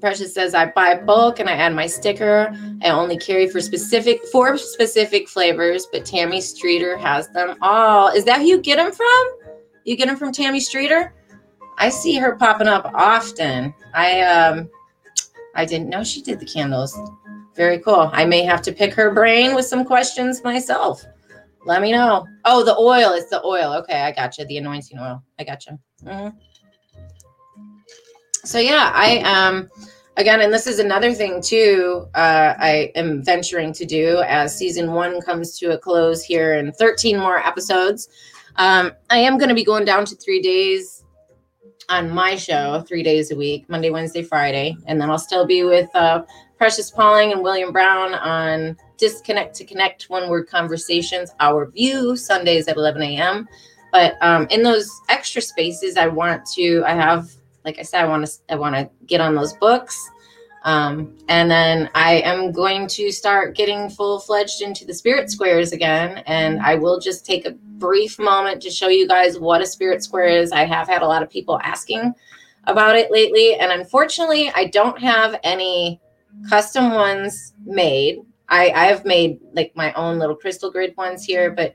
[0.00, 2.54] Precious says I buy bulk and I add my sticker.
[2.82, 8.08] I only carry for specific four specific flavors, but Tammy Streeter has them all.
[8.08, 9.28] Is that who you get them from?
[9.84, 11.14] You get them from Tammy Streeter?
[11.78, 13.74] I see her popping up often.
[13.94, 14.68] I um
[15.54, 16.96] I didn't know she did the candles.
[17.58, 18.08] Very cool.
[18.14, 21.04] I may have to pick her brain with some questions myself.
[21.66, 22.26] Let me know.
[22.46, 23.12] Oh, the oil.
[23.12, 23.74] It's the oil.
[23.74, 24.46] Okay, I got you.
[24.46, 25.22] The anointing oil.
[25.38, 25.78] I got you.
[26.02, 26.38] Mm-hmm
[28.48, 29.68] so yeah, I um
[30.16, 32.06] again, and this is another thing too.
[32.14, 36.72] Uh, I am venturing to do as season one comes to a close here in
[36.72, 38.08] 13 more episodes.
[38.56, 41.04] Um, I am going to be going down to three days
[41.88, 45.62] on my show, three days a week, Monday, Wednesday, Friday, and then I'll still be
[45.62, 46.22] with uh,
[46.58, 52.68] Precious Pauling and William Brown on Disconnect to Connect One Word Conversations, Our View, Sundays
[52.68, 53.48] at 11 a.m.
[53.92, 57.30] But um, in those extra spaces, I want to, I have
[57.64, 60.10] like I said, I want to I want to get on those books.
[60.64, 65.72] Um, and then I am going to start getting full fledged into the spirit squares
[65.72, 66.22] again.
[66.26, 70.02] And I will just take a brief moment to show you guys what a spirit
[70.02, 70.50] square is.
[70.50, 72.12] I have had a lot of people asking
[72.64, 73.54] about it lately.
[73.54, 76.00] And unfortunately, I don't have any
[76.48, 78.20] custom ones made.
[78.48, 81.74] I, I've made like my own little crystal grid ones here, but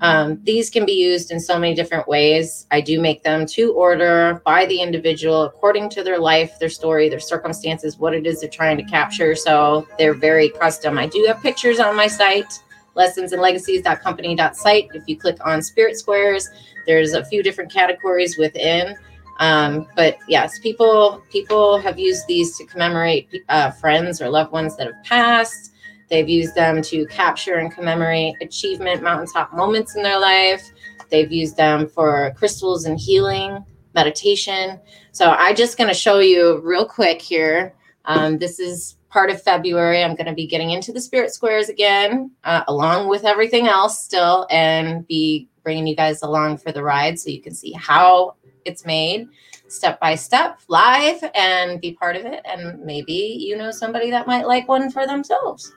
[0.00, 2.66] um, these can be used in so many different ways.
[2.70, 7.08] I do make them to order by the individual according to their life, their story,
[7.08, 9.34] their circumstances, what it is they're trying to capture.
[9.34, 10.98] So they're very custom.
[10.98, 12.60] I do have pictures on my site,
[12.96, 14.88] lessonsandlegacies.company.site.
[14.94, 16.50] If you click on Spirit Squares,
[16.86, 18.96] there's a few different categories within.
[19.38, 24.76] Um, but yes, people people have used these to commemorate uh, friends or loved ones
[24.76, 25.72] that have passed.
[26.08, 30.70] They've used them to capture and commemorate achievement mountaintop moments in their life.
[31.10, 33.64] They've used them for crystals and healing,
[33.94, 34.80] meditation.
[35.12, 37.74] So I'm just going to show you real quick here.
[38.04, 40.02] Um, this is part of February.
[40.02, 44.02] I'm going to be getting into the spirit squares again, uh, along with everything else
[44.04, 48.34] still, and be bringing you guys along for the ride so you can see how
[48.64, 49.28] it's made.
[49.68, 52.40] step by step live and be part of it.
[52.44, 55.74] And maybe you know somebody that might like one for themselves.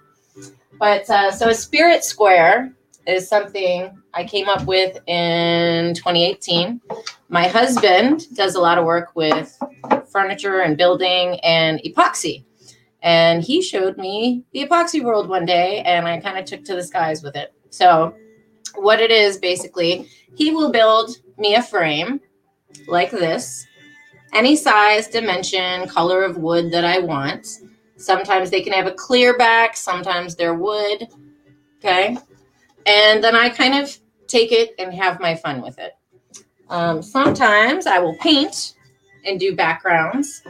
[0.80, 2.74] But uh, so a spirit square
[3.08, 6.82] is something I came up with in 2018.
[7.30, 9.58] My husband does a lot of work with
[10.12, 12.44] furniture and building and epoxy.
[13.02, 16.76] And he showed me the epoxy world one day, and I kind of took to
[16.76, 17.54] the skies with it.
[17.70, 18.16] So,
[18.76, 22.20] what it is basically, he will build me a frame
[22.88, 23.66] like this,
[24.34, 27.48] any size, dimension, color of wood that I want.
[27.98, 31.08] Sometimes they can have a clear back, sometimes they're wood.
[31.80, 32.18] Okay.
[32.86, 33.98] And then I kind of
[34.28, 35.94] take it and have my fun with it.
[36.70, 38.76] Um, sometimes I will paint
[39.26, 40.42] and do backgrounds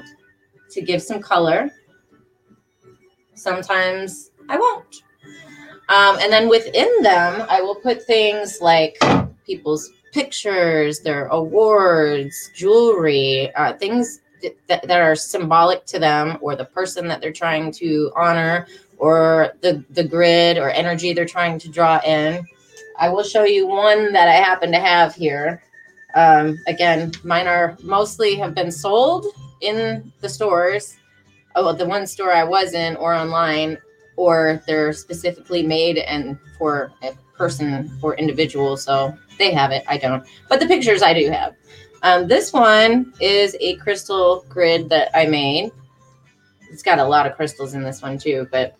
[0.71, 1.69] to give some color.
[3.35, 4.95] Sometimes I won't.
[5.89, 8.97] Um, and then within them, I will put things like
[9.45, 14.21] people's pictures, their awards, jewelry, uh, things
[14.67, 19.53] that, that are symbolic to them or the person that they're trying to honor or
[19.61, 22.45] the, the grid or energy they're trying to draw in.
[22.99, 25.61] I will show you one that I happen to have here.
[26.15, 29.25] Um, again, mine are mostly have been sold
[29.61, 30.97] in the stores.
[31.55, 33.77] Oh, the one store I was in or online,
[34.15, 38.77] or they're specifically made and for a person or individual.
[38.77, 39.83] So they have it.
[39.87, 40.25] I don't.
[40.49, 41.55] But the pictures I do have.
[42.03, 45.71] Um, this one is a crystal grid that I made.
[46.69, 48.77] It's got a lot of crystals in this one too, but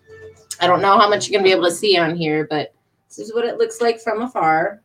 [0.59, 2.73] I don't know how much you're going to be able to see on here, but
[3.07, 4.81] this is what it looks like from afar.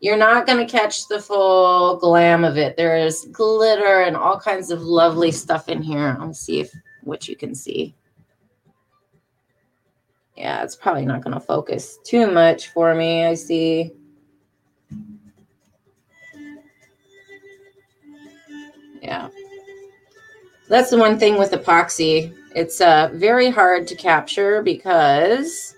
[0.00, 2.76] You're not going to catch the full glam of it.
[2.76, 6.16] There is glitter and all kinds of lovely stuff in here.
[6.20, 6.70] Let's see if
[7.02, 7.94] what you can see.
[10.36, 13.24] Yeah, it's probably not going to focus too much for me.
[13.24, 13.92] I see
[19.06, 19.28] Yeah.
[20.68, 22.34] That's the one thing with epoxy.
[22.56, 25.76] It's uh, very hard to capture because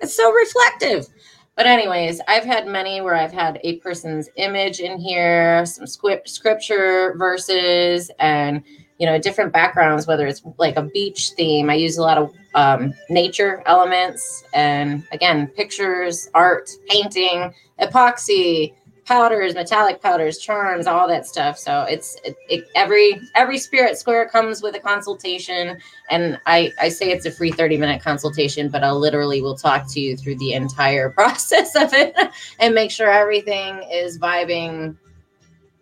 [0.00, 1.08] it's so reflective.
[1.56, 7.14] But anyways, I've had many where I've had a person's image in here, some scripture
[7.18, 8.62] verses, and
[8.98, 10.06] you know different backgrounds.
[10.06, 15.02] Whether it's like a beach theme, I use a lot of um, nature elements, and
[15.10, 18.74] again, pictures, art, painting, epoxy,
[19.08, 21.58] powders, metallic powders, charms, all that stuff.
[21.58, 25.78] So it's it, it, every every spirit square comes with a consultation,
[26.10, 29.90] and I I say it's a free thirty minute consultation, but I literally will talk
[29.92, 32.14] to you through the entire process of it
[32.60, 34.94] and make sure everything is vibing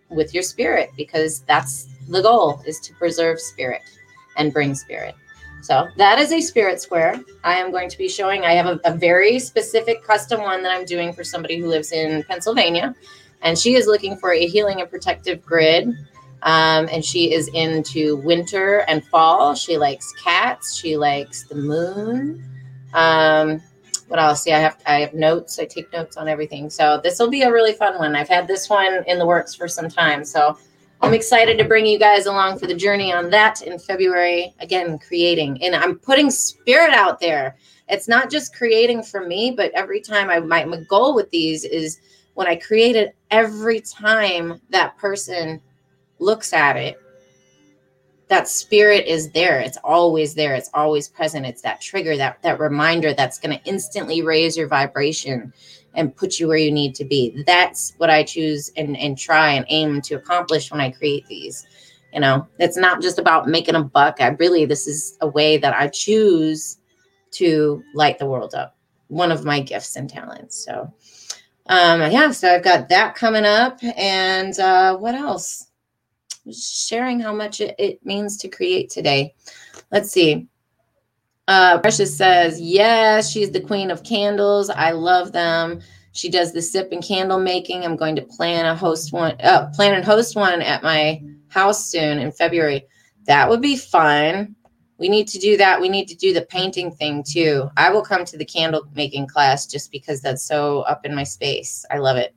[0.09, 3.83] with your spirit because that's the goal is to preserve spirit
[4.37, 5.17] and bring spirit.
[5.63, 7.21] So that is a spirit square.
[7.43, 10.71] I am going to be showing, I have a, a, very specific custom one that
[10.71, 12.95] I'm doing for somebody who lives in Pennsylvania.
[13.43, 15.89] And she is looking for a healing and protective grid.
[16.43, 19.55] Um, and she is into winter and fall.
[19.55, 20.77] She likes cats.
[20.77, 22.45] She likes the moon.
[22.95, 23.61] Um,
[24.09, 24.43] what else?
[24.43, 25.59] See, I have I have notes.
[25.59, 26.71] I take notes on everything.
[26.71, 28.15] So this will be a really fun one.
[28.15, 30.25] I've had this one in the works for some time.
[30.25, 30.57] So
[31.07, 34.53] I'm excited to bring you guys along for the journey on that in February.
[34.59, 37.57] Again, creating, and I'm putting spirit out there.
[37.89, 41.65] It's not just creating for me, but every time I my, my goal with these
[41.65, 42.01] is
[42.35, 45.61] when I create it, every time that person
[46.19, 47.01] looks at it,
[48.27, 49.61] that spirit is there.
[49.61, 50.57] It's always there.
[50.57, 51.47] It's always present.
[51.47, 55.53] It's that trigger, that that reminder that's going to instantly raise your vibration
[55.97, 57.43] and put you where you need to be.
[57.47, 61.67] That's what I choose and, and try and aim to accomplish when I create these.
[62.13, 64.21] You know, it's not just about making a buck.
[64.21, 66.79] I really, this is a way that I choose
[67.33, 68.77] to light the world up.
[69.09, 70.65] One of my gifts and talents.
[70.65, 70.93] So,
[71.67, 73.79] um, yeah, so I've got that coming up.
[73.83, 75.67] And uh, what else?
[76.53, 79.35] Sharing how much it, it means to create today.
[79.91, 80.47] Let's see.
[81.49, 84.69] Uh, Precious says, yes, she's the queen of candles.
[84.69, 85.81] I love them.
[86.13, 87.85] She does the sip and candle making.
[87.85, 91.87] I'm going to plan a host one, uh, plan and host one at my house
[91.87, 92.87] soon in February.
[93.27, 94.57] That would be fun.
[94.99, 95.81] We need to do that.
[95.81, 97.69] We need to do the painting thing too.
[97.77, 101.25] I will come to the candle making class just because that's so up in my
[101.25, 101.85] space.
[101.91, 102.35] I love it.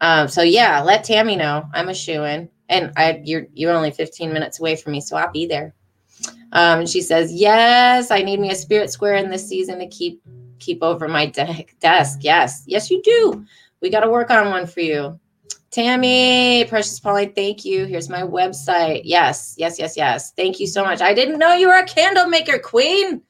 [0.00, 1.68] Um, so yeah, let Tammy know.
[1.72, 2.48] I'm a shoe in.
[2.68, 5.74] And I you're you're only 15 minutes away from me, so I'll be there.
[6.52, 10.22] Um, she says, Yes, I need me a spirit square in this season to keep
[10.58, 12.20] keep over my de- desk.
[12.22, 13.44] Yes, yes, you do.
[13.80, 15.18] We got to work on one for you.
[15.70, 17.84] Tammy, Precious Polly, thank you.
[17.84, 19.02] Here's my website.
[19.04, 20.32] Yes, yes, yes, yes.
[20.32, 21.02] Thank you so much.
[21.02, 23.20] I didn't know you were a candle maker, Queen.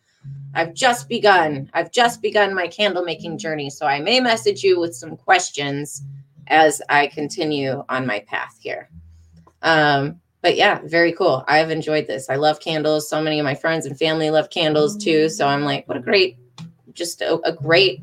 [0.55, 1.69] I've just begun.
[1.75, 3.69] I've just begun my candle making journey.
[3.69, 6.03] So I may message you with some questions
[6.47, 8.91] as I continue on my path here.
[9.63, 11.45] Um, but yeah, very cool.
[11.49, 12.31] I've enjoyed this.
[12.31, 13.09] I love candles.
[13.09, 15.29] So many of my friends and family love candles too.
[15.29, 16.39] So I'm like, what a great,
[16.93, 18.01] just a, a great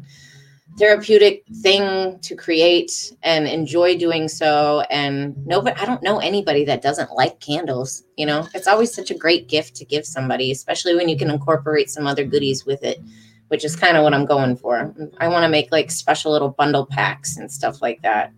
[0.78, 4.82] therapeutic thing to create and enjoy doing so.
[4.90, 8.04] And nobody, I don't know anybody that doesn't like candles.
[8.18, 11.32] You know, it's always such a great gift to give somebody, especially when you can
[11.32, 13.00] incorporate some other goodies with it,
[13.48, 14.94] which is kind of what I'm going for.
[15.18, 18.34] I want to make like special little bundle packs and stuff like that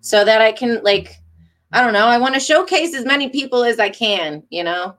[0.00, 1.16] so that I can like,
[1.72, 4.96] I don't know, I want to showcase as many people as I can, you know.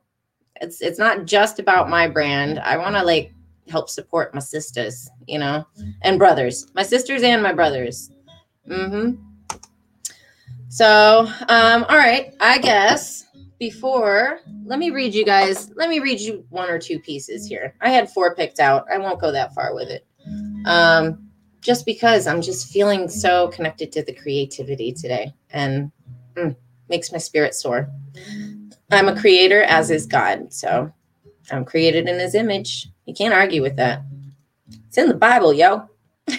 [0.62, 2.60] It's it's not just about my brand.
[2.60, 3.34] I want to like
[3.70, 5.66] help support my sisters, you know,
[6.02, 8.12] and brothers, my sisters and my brothers.
[8.68, 9.22] Mm-hmm.
[10.68, 13.26] So, um, all right, I guess
[13.58, 17.76] before, let me read you guys, let me read you one or two pieces here.
[17.82, 18.86] I had four picked out.
[18.92, 20.06] I won't go that far with it.
[20.66, 21.30] Um,
[21.62, 25.92] just because I'm just feeling so connected to the creativity today and
[26.36, 26.56] mm,
[26.90, 27.90] makes my spirit soar.
[28.92, 30.52] I'm a creator, as is God.
[30.54, 30.92] So
[31.52, 32.88] I'm created in his image.
[33.06, 34.02] You can't argue with that.
[34.88, 35.88] It's in the Bible, yo.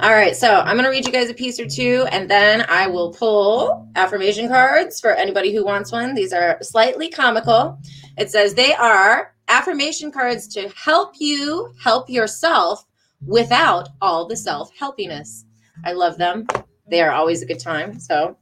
[0.00, 2.64] All right, so I'm going to read you guys a piece or two, and then
[2.68, 6.14] I will pull affirmation cards for anybody who wants one.
[6.14, 7.80] These are slightly comical.
[8.16, 12.84] It says they are affirmation cards to help you help yourself
[13.26, 15.44] without all the self helpiness.
[15.84, 16.46] I love them.
[16.88, 17.98] They are always a good time.
[17.98, 18.36] So,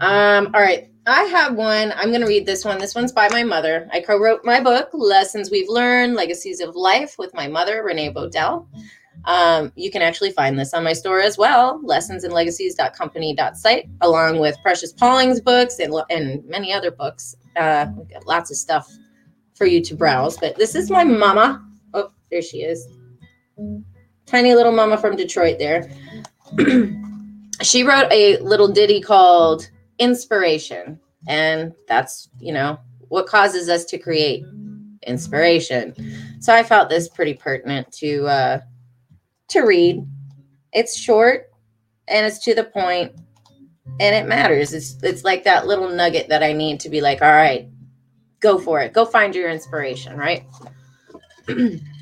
[0.00, 0.90] um, all right.
[1.06, 1.92] I have one.
[1.96, 2.78] I'm going to read this one.
[2.78, 3.90] This one's by my mother.
[3.92, 8.10] I co wrote my book, Lessons We've Learned Legacies of Life, with my mother, Renee
[8.12, 8.66] Bodell.
[9.26, 14.92] Um, you can actually find this on my store as well, lessonsandlegacies.company.site, along with Precious
[14.92, 17.36] Pauling's books and, and many other books.
[17.56, 17.86] Uh,
[18.26, 18.90] lots of stuff
[19.54, 20.38] for you to browse.
[20.38, 21.62] But this is my mama.
[21.92, 22.88] Oh, there she is.
[24.26, 25.90] Tiny little mama from Detroit there.
[27.62, 30.98] she wrote a little ditty called inspiration.
[31.26, 32.78] And that's, you know,
[33.08, 34.44] what causes us to create
[35.06, 35.94] inspiration.
[36.40, 38.60] So I felt this pretty pertinent to uh
[39.48, 40.06] to read.
[40.72, 41.50] It's short
[42.08, 43.12] and it's to the point
[44.00, 44.72] and it matters.
[44.72, 47.68] It's it's like that little nugget that I need to be like, all right,
[48.40, 48.92] go for it.
[48.92, 50.44] Go find your inspiration, right?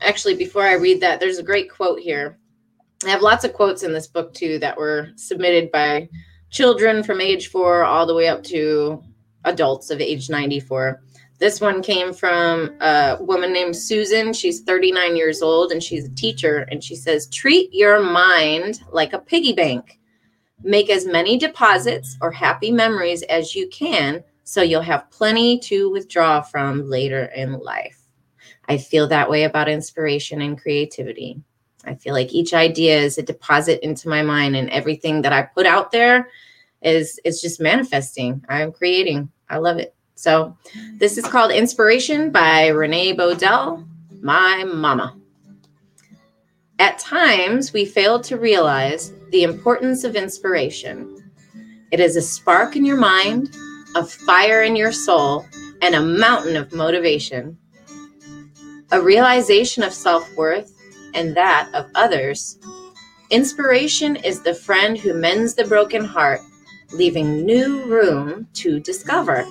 [0.00, 2.38] Actually, before I read that, there's a great quote here
[3.06, 6.08] I have lots of quotes in this book too that were submitted by
[6.50, 9.02] children from age four all the way up to
[9.44, 11.00] adults of age 94.
[11.38, 14.32] This one came from a woman named Susan.
[14.32, 16.66] She's 39 years old and she's a teacher.
[16.72, 20.00] And she says, Treat your mind like a piggy bank.
[20.64, 25.88] Make as many deposits or happy memories as you can so you'll have plenty to
[25.88, 27.97] withdraw from later in life.
[28.68, 31.40] I feel that way about inspiration and creativity.
[31.84, 35.42] I feel like each idea is a deposit into my mind, and everything that I
[35.42, 36.28] put out there
[36.82, 38.44] is is just manifesting.
[38.48, 39.30] I'm creating.
[39.48, 39.94] I love it.
[40.14, 40.56] So,
[40.94, 43.86] this is called Inspiration by Renee Bodell,
[44.20, 45.16] my mama.
[46.78, 51.30] At times, we fail to realize the importance of inspiration.
[51.90, 53.56] It is a spark in your mind,
[53.96, 55.46] a fire in your soul,
[55.82, 57.56] and a mountain of motivation.
[58.90, 60.72] A realization of self worth
[61.14, 62.58] and that of others.
[63.30, 66.40] Inspiration is the friend who mends the broken heart,
[66.92, 69.46] leaving new room to discover.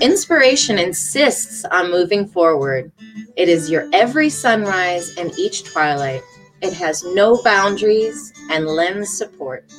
[0.00, 2.90] Inspiration insists on moving forward.
[3.36, 6.22] It is your every sunrise and each twilight.
[6.62, 9.70] It has no boundaries and lends support.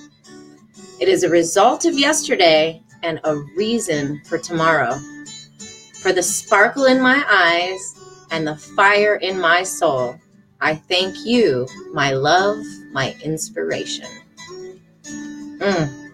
[1.00, 5.00] It is a result of yesterday and a reason for tomorrow.
[6.06, 8.00] For the sparkle in my eyes
[8.30, 10.16] and the fire in my soul.
[10.62, 14.06] I thank you, my love, my inspiration.
[15.04, 16.12] Mm.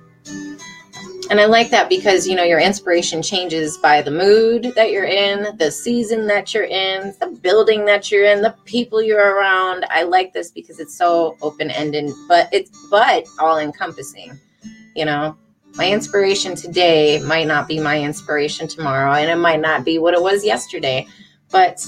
[1.30, 5.04] And I like that because, you know, your inspiration changes by the mood that you're
[5.04, 9.86] in, the season that you're in, the building that you're in, the people you're around.
[9.89, 14.39] I like this because it's so open-ended, but it's but all encompassing.
[14.96, 15.36] You know,
[15.76, 20.13] my inspiration today might not be my inspiration tomorrow, and it might not be what
[20.13, 21.07] it was yesterday,
[21.49, 21.86] but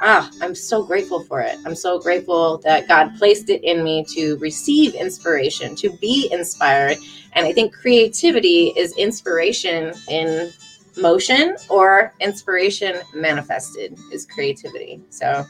[0.00, 1.58] ah, I'm so grateful for it.
[1.66, 6.98] I'm so grateful that God placed it in me to receive inspiration, to be inspired.
[7.32, 10.52] And I think creativity is inspiration in
[10.96, 15.02] motion or inspiration manifested is creativity.
[15.10, 15.44] So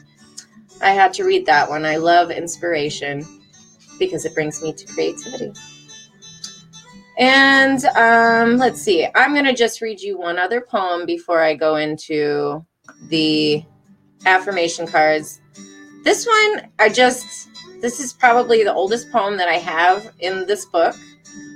[0.81, 1.85] I had to read that one.
[1.85, 3.25] I love inspiration
[3.99, 5.53] because it brings me to creativity.
[7.17, 11.55] And um, let's see, I'm going to just read you one other poem before I
[11.55, 12.65] go into
[13.09, 13.63] the
[14.25, 15.39] affirmation cards.
[16.03, 17.49] This one, I just,
[17.81, 20.95] this is probably the oldest poem that I have in this book.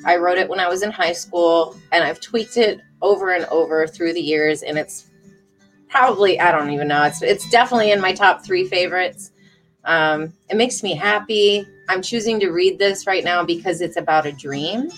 [0.06, 3.46] I wrote it when I was in high school, and I've tweaked it over and
[3.46, 5.10] over through the years, and it's
[5.90, 7.04] probably I don't even know.
[7.04, 9.32] It's it's definitely in my top three favorites.
[9.86, 11.68] Um, it makes me happy.
[11.90, 14.90] I'm choosing to read this right now because it's about a dream.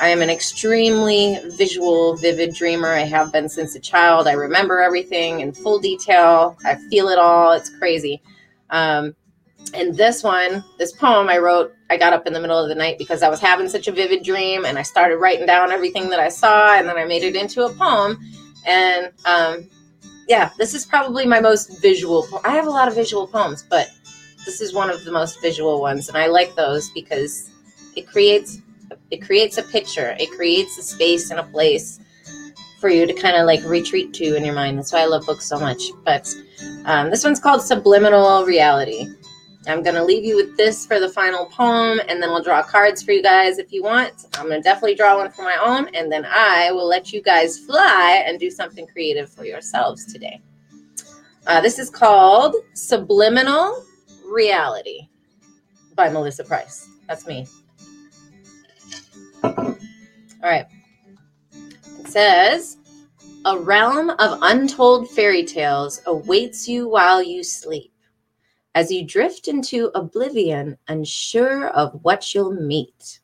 [0.00, 2.92] I am an extremely visual, vivid dreamer.
[2.92, 4.28] I have been since a child.
[4.28, 6.56] I remember everything in full detail.
[6.64, 7.52] I feel it all.
[7.52, 8.22] It's crazy.
[8.70, 9.16] Um,
[9.74, 12.74] and this one, this poem I wrote, I got up in the middle of the
[12.74, 16.08] night because I was having such a vivid dream and I started writing down everything
[16.10, 18.18] that I saw and then I made it into a poem.
[18.66, 19.68] And um,
[20.28, 22.24] yeah, this is probably my most visual.
[22.30, 23.88] Po- I have a lot of visual poems, but
[24.44, 27.50] this is one of the most visual ones, and I like those because
[27.96, 28.60] it creates
[29.10, 30.16] it creates a picture.
[30.18, 32.00] It creates a space and a place
[32.80, 34.78] for you to kind of like retreat to in your mind.
[34.78, 35.82] That's why I love books so much.
[36.04, 36.32] But
[36.84, 39.08] um, this one's called Subliminal Reality.
[39.66, 42.62] I'm going to leave you with this for the final poem, and then we'll draw
[42.62, 44.26] cards for you guys if you want.
[44.34, 47.20] I'm going to definitely draw one for my own, and then I will let you
[47.20, 50.40] guys fly and do something creative for yourselves today.
[51.46, 53.84] Uh, this is called Subliminal
[54.26, 55.08] Reality
[55.94, 56.88] by Melissa Price.
[57.06, 57.46] That's me.
[59.42, 59.76] All
[60.42, 60.66] right.
[61.52, 62.76] It says,
[63.44, 67.92] A realm of untold fairy tales awaits you while you sleep
[68.78, 73.18] as you drift into oblivion, unsure of what you'll meet.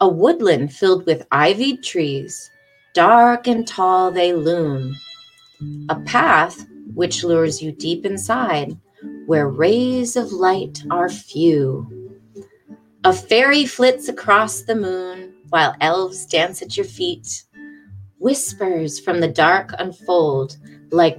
[0.00, 2.50] A woodland filled with ivied trees,
[2.94, 4.96] dark and tall they loom.
[5.88, 8.76] A path which lures you deep inside,
[9.26, 12.03] where rays of light are few.
[13.04, 17.44] A fairy flits across the moon, while elves dance at your feet.
[18.18, 20.56] Whispers from the dark unfold
[20.90, 21.18] like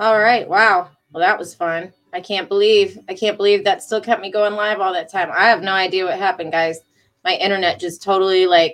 [0.00, 0.48] All right.
[0.48, 0.88] Wow.
[1.12, 1.92] Well, that was fun.
[2.14, 5.28] I can't believe I can't believe that still kept me going live all that time.
[5.30, 6.80] I have no idea what happened, guys.
[7.22, 8.72] My internet just totally like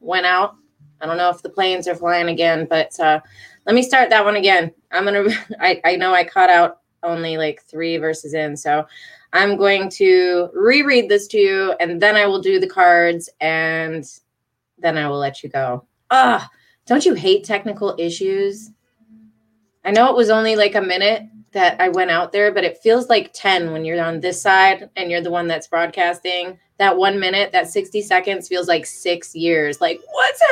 [0.00, 0.56] went out.
[1.00, 3.20] I don't know if the planes are flying again, but uh,
[3.66, 4.72] let me start that one again.
[4.90, 5.28] I'm gonna.
[5.60, 8.84] I I know I caught out only like three verses in, so
[9.32, 14.04] I'm going to reread this to you, and then I will do the cards, and
[14.78, 15.86] then I will let you go.
[16.10, 16.42] Ugh,
[16.84, 18.72] don't you hate technical issues?
[19.84, 22.78] I know it was only like a minute that I went out there, but it
[22.78, 26.58] feels like 10 when you're on this side and you're the one that's broadcasting.
[26.78, 29.80] That one minute, that 60 seconds feels like six years.
[29.80, 30.42] Like, what's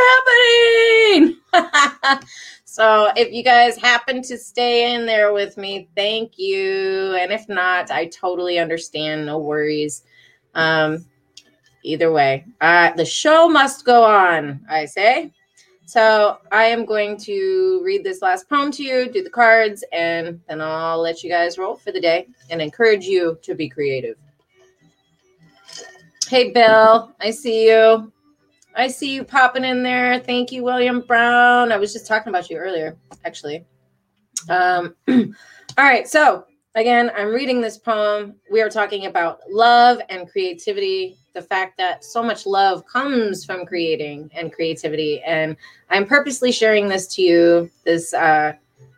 [1.53, 2.22] happening?
[2.64, 7.16] so, if you guys happen to stay in there with me, thank you.
[7.18, 9.26] And if not, I totally understand.
[9.26, 10.03] No worries.
[10.55, 11.07] Um,
[11.83, 15.33] either way, uh, the show must go on, I say.
[15.93, 20.40] So I am going to read this last poem to you, do the cards, and
[20.49, 24.16] then I'll let you guys roll for the day and encourage you to be creative.
[26.26, 28.11] Hey, Bill, I see you.
[28.74, 30.18] I see you popping in there.
[30.18, 31.70] Thank you, William Brown.
[31.70, 33.66] I was just talking about you earlier, actually.
[34.49, 35.26] Um, all
[35.76, 38.37] right, so again, I'm reading this poem.
[38.51, 43.64] We are talking about love and creativity the fact that so much love comes from
[43.64, 45.23] creating and creativity.
[45.23, 45.57] And
[45.91, 47.70] I'm purposely sharing this to you.
[47.85, 48.55] This uh,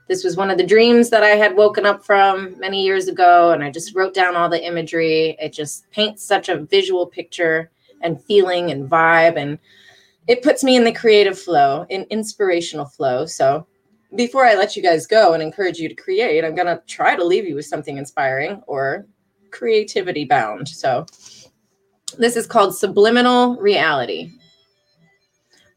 [0.09, 3.53] this was one of the dreams that I had woken up from many years ago,
[3.53, 5.37] and I just wrote down all the imagery.
[5.41, 7.70] It just paints such a visual picture
[8.03, 9.59] and feeling and vibe, and
[10.27, 13.25] it puts me in the creative flow, in inspirational flow.
[13.25, 13.66] So
[14.17, 17.25] before I let you guys go and encourage you to create, I'm gonna try to
[17.25, 19.07] leave you with something inspiring or
[19.51, 20.69] creativity bound.
[20.69, 21.07] So
[22.19, 24.31] this is called Subliminal Reality.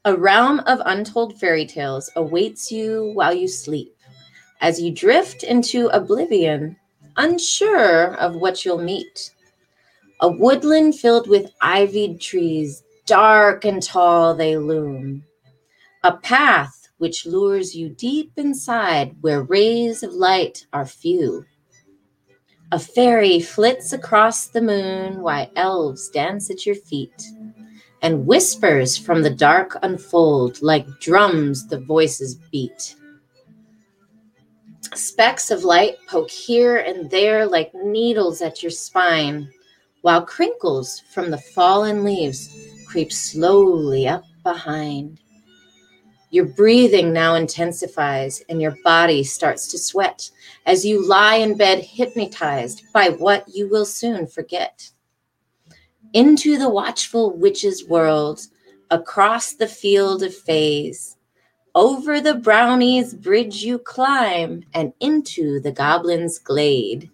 [0.05, 3.93] A realm of untold fairy tales awaits you while you sleep
[4.61, 6.75] as you drift into oblivion,
[7.17, 9.31] unsure of what you'll meet.
[10.21, 15.23] A woodland filled with ivied trees, dark and tall they loom.
[16.03, 21.45] A path which lures you deep inside where rays of light are few.
[22.71, 27.27] A fairy flits across the moon while elves dance at your feet,
[28.01, 32.95] and whispers from the dark unfold like drums the voices beat.
[34.93, 39.49] Specks of light poke here and there like needles at your spine,
[40.01, 42.49] while crinkles from the fallen leaves
[42.85, 45.19] creep slowly up behind.
[46.29, 50.29] Your breathing now intensifies and your body starts to sweat
[50.65, 54.89] as you lie in bed hypnotized by what you will soon forget.
[56.13, 58.41] Into the watchful witch's world,
[58.91, 61.17] across the field of fays,
[61.75, 67.09] over the brownie's bridge you climb and into the goblin's glade.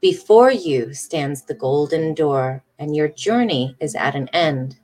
[0.00, 4.78] Before you stands the golden door, and your journey is at an end.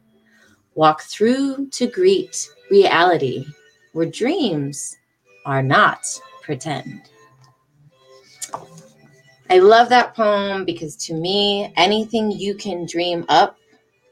[0.74, 3.46] Walk through to greet reality,
[3.92, 4.96] where dreams
[5.46, 6.04] are not
[6.42, 7.02] pretend.
[9.48, 13.56] I love that poem because to me, anything you can dream up,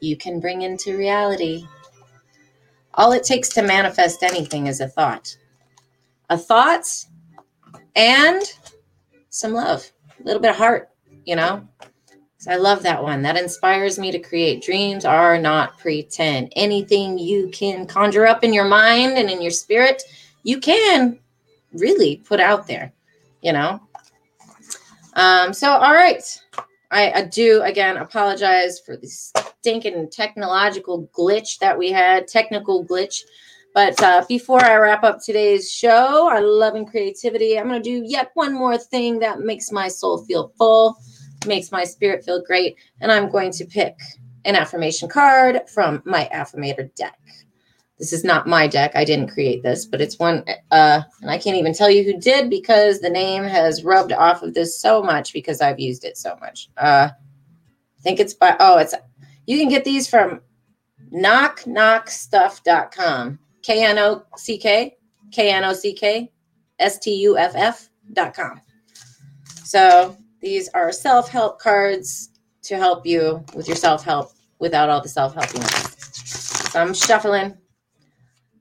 [0.01, 1.67] you can bring into reality.
[2.95, 5.37] All it takes to manifest anything is a thought.
[6.31, 6.87] A thought
[7.97, 8.43] and
[9.31, 9.91] some love,
[10.21, 10.89] a little bit of heart,
[11.25, 11.67] you know?
[12.49, 13.23] I love that one.
[13.23, 14.63] That inspires me to create.
[14.63, 16.53] Dreams are not pretend.
[16.57, 20.03] Anything you can conjure up in your mind and in your spirit,
[20.43, 21.19] you can
[21.73, 22.93] really put out there,
[23.43, 23.81] you know?
[25.15, 26.23] Um, so, all right.
[26.91, 33.23] I, I do, again, apologize for the stinking technological glitch that we had, technical glitch.
[33.73, 37.89] But uh, before I wrap up today's show, our love and creativity, I'm going to
[37.89, 40.99] do yet one more thing that makes my soul feel full
[41.47, 42.77] makes my spirit feel great.
[43.01, 43.99] And I'm going to pick
[44.45, 47.19] an affirmation card from my affirmator deck.
[47.99, 48.97] This is not my deck.
[48.97, 52.19] I didn't create this, but it's one, uh, and I can't even tell you who
[52.19, 56.17] did because the name has rubbed off of this so much because I've used it
[56.17, 56.69] so much.
[56.77, 58.97] Uh, I think it's by, oh, it's,
[59.47, 60.41] you can get these from
[61.15, 63.39] knockknockstuff.com.
[63.63, 64.97] K N O C K,
[65.31, 66.31] K N O C K,
[66.79, 68.61] S T U F F.com.
[69.65, 72.31] So these are self help cards
[72.63, 75.63] to help you with your self help without all the self helping.
[75.63, 77.57] So I'm shuffling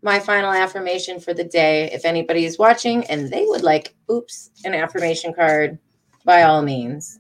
[0.04, 1.92] my final affirmation for the day.
[1.92, 5.78] If anybody is watching and they would like, oops, an affirmation card,
[6.24, 7.20] by all means,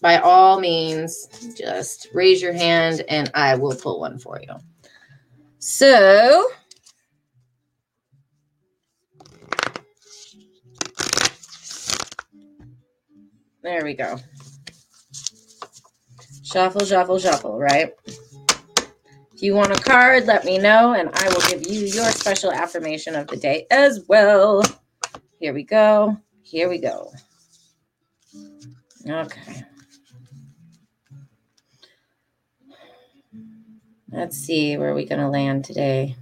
[0.00, 4.54] by all means, just raise your hand and I will pull one for you.
[5.58, 6.44] So,
[13.64, 14.18] There we go.
[16.42, 17.94] Shuffle, shuffle, shuffle, right?
[18.06, 22.52] If you want a card, let me know and I will give you your special
[22.52, 24.62] affirmation of the day as well.
[25.40, 26.14] Here we go.
[26.42, 27.10] Here we go.
[29.08, 29.64] Okay.
[34.10, 36.16] Let's see where are we going to land today.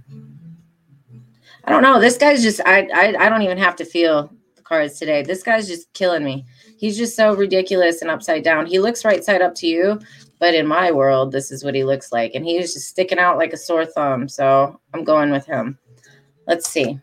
[1.65, 1.99] I don't know.
[1.99, 5.23] This guy's just I, I I don't even have to feel the cards today.
[5.23, 6.45] This guy's just killing me.
[6.83, 8.65] He's just so ridiculous and upside down.
[8.65, 10.01] He looks right side up to you,
[10.37, 12.35] but in my world, this is what he looks like.
[12.35, 14.27] And he's just sticking out like a sore thumb.
[14.27, 15.79] So I'm going with him.
[16.45, 16.99] Let's see.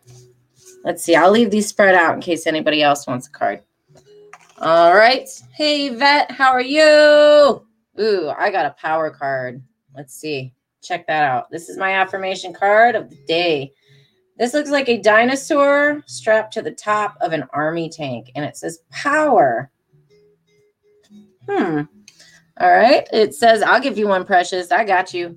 [0.83, 1.15] Let's see.
[1.15, 3.63] I'll leave these spread out in case anybody else wants a card.
[4.59, 5.27] All right.
[5.51, 7.65] Hey, Vet, how are you?
[7.99, 9.63] Ooh, I got a power card.
[9.95, 10.53] Let's see.
[10.83, 11.49] Check that out.
[11.49, 13.73] This is my affirmation card of the day.
[14.37, 18.57] This looks like a dinosaur strapped to the top of an army tank, and it
[18.57, 19.70] says power.
[21.49, 21.81] Hmm.
[22.59, 23.07] All right.
[23.11, 24.71] It says, I'll give you one, precious.
[24.71, 25.35] I got you.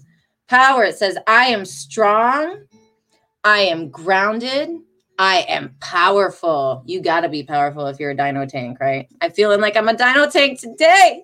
[0.48, 0.84] Power.
[0.84, 2.64] It says, I am strong.
[3.42, 4.70] I am grounded.
[5.18, 6.82] I am powerful.
[6.86, 9.08] You got to be powerful if you're a dino tank, right?
[9.20, 11.22] I'm feeling like I'm a dino tank today.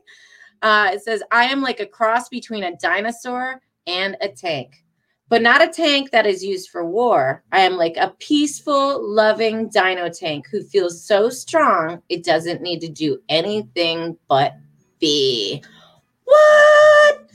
[0.62, 4.85] Uh, it says, I am like a cross between a dinosaur and a tank
[5.31, 7.43] but not a tank that is used for war.
[7.53, 12.81] I am like a peaceful, loving dino tank who feels so strong it doesn't need
[12.81, 14.55] to do anything but
[15.01, 15.63] be.
[16.25, 17.31] What?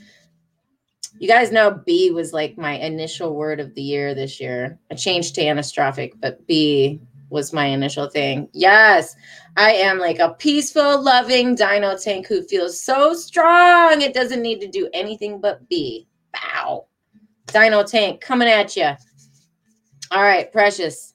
[1.18, 4.78] You guys know B was like my initial word of the year this year.
[4.92, 7.00] I changed to anastrophic, but B
[7.30, 8.50] was my initial thing.
[8.54, 9.16] Yes,
[9.58, 14.60] I am like a peaceful, loving dino tank who feels so strong it doesn't need
[14.62, 16.08] to do anything but be.
[16.34, 16.86] Bow.
[17.48, 18.92] Dino Tank coming at you.
[20.12, 21.14] All right, Precious.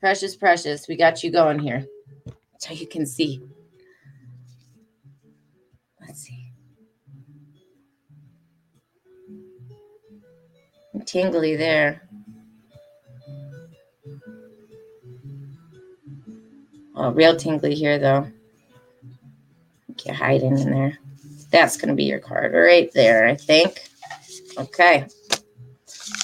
[0.00, 0.88] Precious, Precious.
[0.88, 1.86] We got you going here.
[2.58, 3.42] So you can see.
[11.08, 12.06] Tingly there.
[16.94, 18.30] Oh, real tingly here, though.
[20.04, 20.98] You're hiding in there.
[21.50, 23.88] That's going to be your card right there, I think.
[24.58, 25.06] Okay.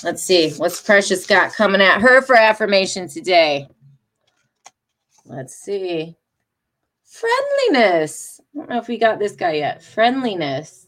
[0.03, 0.51] Let's see.
[0.59, 3.67] What's Precious got coming at her for affirmation today?
[5.25, 6.15] Let's see.
[7.05, 8.39] Friendliness.
[8.55, 9.83] I don't know if we got this guy yet.
[9.83, 10.84] Friendliness.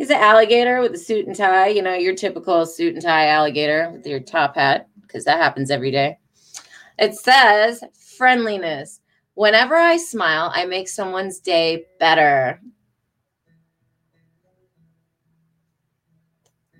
[0.00, 1.68] He's an alligator with a suit and tie.
[1.68, 5.70] You know, your typical suit and tie alligator with your top hat, because that happens
[5.70, 6.18] every day.
[6.98, 7.84] It says
[8.16, 9.02] friendliness.
[9.34, 12.62] Whenever I smile, I make someone's day better.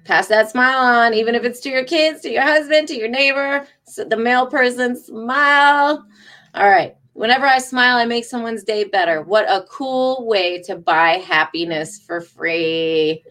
[0.06, 3.06] pass that smile on, even if it's to your kids, to your husband, to your
[3.06, 6.06] neighbor, so the mail person, smile.
[6.54, 6.96] All right.
[7.12, 9.22] Whenever I smile, I make someone's day better.
[9.22, 13.22] What a cool way to buy happiness for free.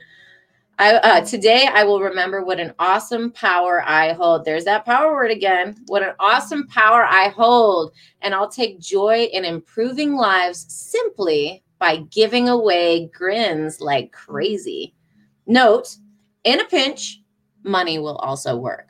[0.78, 4.46] I, uh, today, I will remember what an awesome power I hold.
[4.46, 5.76] There's that power word again.
[5.88, 7.94] What an awesome power I hold.
[8.22, 14.94] And I'll take joy in improving lives simply by giving away grins like crazy.
[15.48, 15.98] Note,
[16.44, 17.22] in a pinch,
[17.64, 18.88] money will also work.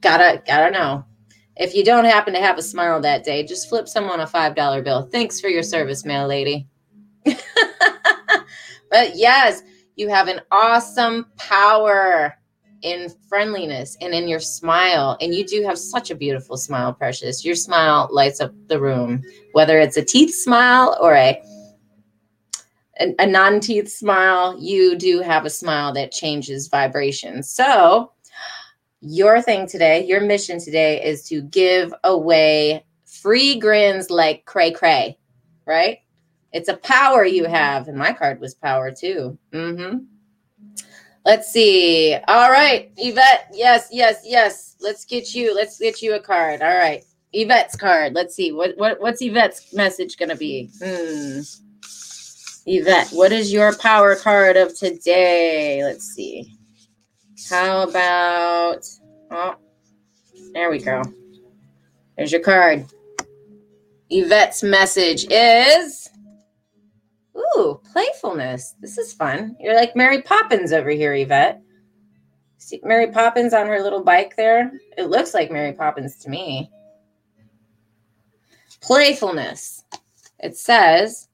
[0.00, 1.04] Gotta gotta know.
[1.56, 4.54] If you don't happen to have a smile that day, just flip someone a five
[4.54, 5.02] dollar bill.
[5.02, 6.66] Thanks for your service, mail lady.
[7.24, 9.62] but yes,
[9.96, 12.36] you have an awesome power
[12.82, 15.18] in friendliness and in your smile.
[15.20, 17.44] And you do have such a beautiful smile, Precious.
[17.44, 19.22] Your smile lights up the room,
[19.52, 21.42] whether it's a teeth smile or a
[23.00, 27.42] a, a non-teeth smile, you do have a smile that changes vibration.
[27.42, 28.12] So
[29.00, 35.18] your thing today, your mission today is to give away free grins like cray cray,
[35.66, 35.98] right?
[36.52, 37.88] It's a power you have.
[37.88, 39.38] And my card was power too.
[39.52, 39.98] Mm-hmm.
[41.24, 42.16] Let's see.
[42.28, 43.50] All right, Yvette.
[43.52, 44.76] Yes, yes, yes.
[44.80, 45.54] Let's get you.
[45.54, 46.62] Let's get you a card.
[46.62, 48.14] All right, Yvette's card.
[48.14, 48.52] Let's see.
[48.52, 50.70] What what what's Yvette's message gonna be?
[50.82, 51.40] Hmm.
[52.66, 55.82] Yvette, what is your power card of today?
[55.84, 56.56] Let's see.
[57.50, 58.86] How about,
[59.32, 59.56] oh,
[60.52, 61.02] there we go.
[62.16, 62.86] There's your card.
[64.08, 66.08] Yvette's message is,
[67.36, 68.76] ooh, playfulness.
[68.80, 69.56] This is fun.
[69.58, 71.60] You're like Mary Poppins over here, Yvette.
[72.58, 74.70] See Mary Poppins on her little bike there?
[74.96, 76.70] It looks like Mary Poppins to me.
[78.80, 79.84] Playfulness.
[80.38, 81.26] It says,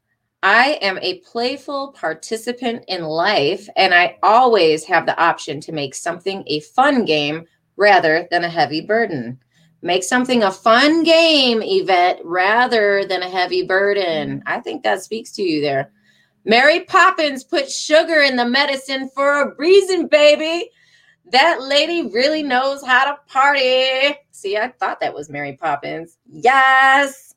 [0.43, 5.95] I am a playful participant in life, and I always have the option to make
[5.95, 9.39] something a fun game rather than a heavy burden.
[9.83, 14.41] Make something a fun game, Yvette, rather than a heavy burden.
[14.41, 14.43] Mm.
[14.47, 15.93] I think that speaks to you there.
[16.45, 20.71] Mary Poppins put sugar in the medicine for a reason, baby.
[21.33, 24.17] That lady really knows how to party.
[24.31, 26.19] See, I thought that was Mary Poppins.
[26.29, 27.35] Yes.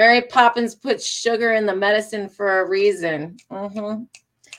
[0.00, 3.36] Mary Poppins puts sugar in the medicine for a reason.
[3.52, 4.04] Mm-hmm.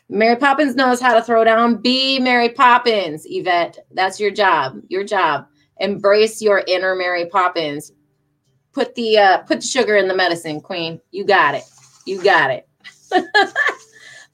[0.07, 1.81] Mary Poppins knows how to throw down.
[1.81, 3.79] Be Mary Poppins, Yvette.
[3.89, 4.79] That's your job.
[4.87, 5.47] Your job.
[5.79, 7.91] Embrace your inner Mary Poppins.
[8.71, 11.01] Put the uh, put sugar in the medicine, Queen.
[11.09, 11.63] You got it.
[12.05, 12.69] You got it.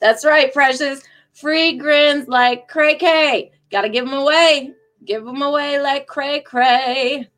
[0.00, 1.00] That's right, precious.
[1.32, 3.52] Free grins like cray cray.
[3.70, 4.74] Gotta give them away.
[5.06, 7.30] Give them away like cray cray.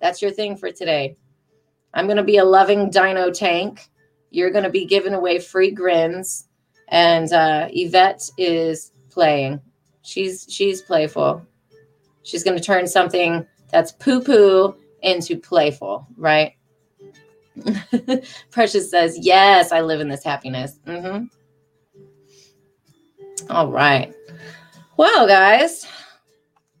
[0.00, 1.16] That's your thing for today.
[1.96, 3.90] I'm gonna be a loving dino tank.
[4.30, 6.46] You're gonna be giving away free grins
[6.88, 9.60] and uh, Yvette is playing.
[10.02, 11.44] She's she's playful.
[12.22, 16.54] She's going to turn something that's poo poo into playful, right?
[18.50, 21.24] Precious says, "Yes, I live in this happiness." Mm-hmm.
[23.50, 24.12] All right.
[24.96, 25.86] Well, guys,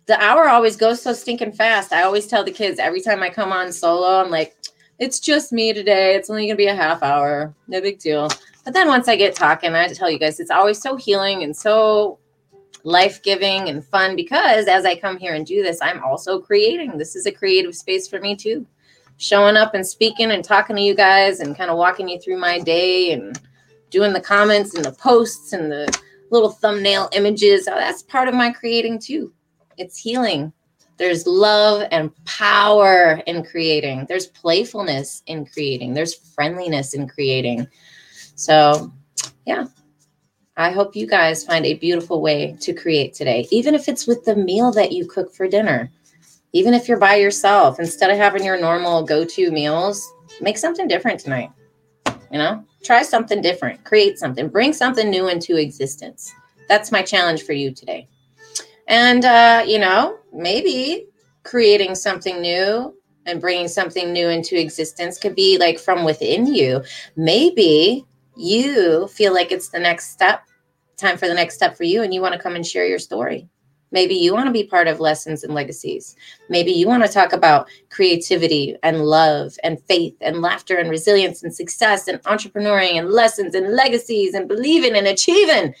[0.06, 1.92] the hour always goes so stinking fast.
[1.92, 4.55] I always tell the kids every time I come on solo, I'm like,
[4.98, 6.14] "It's just me today.
[6.14, 7.54] It's only going to be a half hour.
[7.68, 8.28] No big deal."
[8.64, 11.56] But then once I get talking, I tell you guys, it's always so healing and
[11.56, 12.18] so
[12.86, 16.96] life giving and fun because as I come here and do this, I'm also creating.
[16.96, 18.66] This is a creative space for me too.
[19.18, 22.38] Showing up and speaking and talking to you guys and kind of walking you through
[22.38, 23.40] my day and
[23.90, 27.68] doing the comments and the posts and the little thumbnail images.
[27.68, 29.32] Oh, that's part of my creating too.
[29.78, 30.52] It's healing.
[30.98, 34.06] There's love and power in creating.
[34.08, 35.94] There's playfulness in creating.
[35.94, 37.66] There's friendliness in creating.
[38.34, 38.92] So,
[39.46, 39.66] yeah,
[40.56, 44.24] I hope you guys find a beautiful way to create today, even if it's with
[44.24, 45.90] the meal that you cook for dinner.
[46.52, 50.88] Even if you're by yourself, instead of having your normal go to meals, make something
[50.88, 51.50] different tonight.
[52.32, 56.32] You know, try something different, create something, bring something new into existence.
[56.68, 58.08] That's my challenge for you today.
[58.86, 61.06] And, uh, you know, maybe
[61.42, 62.94] creating something new
[63.26, 66.82] and bringing something new into existence could be like from within you.
[67.16, 68.04] Maybe
[68.36, 70.42] you feel like it's the next step,
[70.96, 72.98] time for the next step for you, and you want to come and share your
[72.98, 73.48] story.
[73.92, 76.16] Maybe you want to be part of lessons and legacies.
[76.48, 81.42] Maybe you want to talk about creativity and love and faith and laughter and resilience
[81.42, 85.74] and success and entrepreneuring and lessons and legacies and believing and achieving.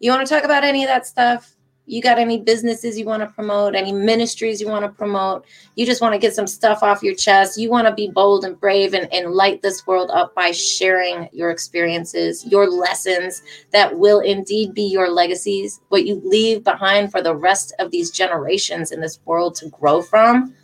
[0.00, 1.54] You want to talk about any of that stuff?
[1.86, 5.84] You got any businesses you want to promote, any ministries you want to promote, you
[5.84, 8.60] just want to get some stuff off your chest, you want to be bold and
[8.60, 14.20] brave and, and light this world up by sharing your experiences, your lessons that will
[14.20, 19.00] indeed be your legacies, what you leave behind for the rest of these generations in
[19.00, 20.54] this world to grow from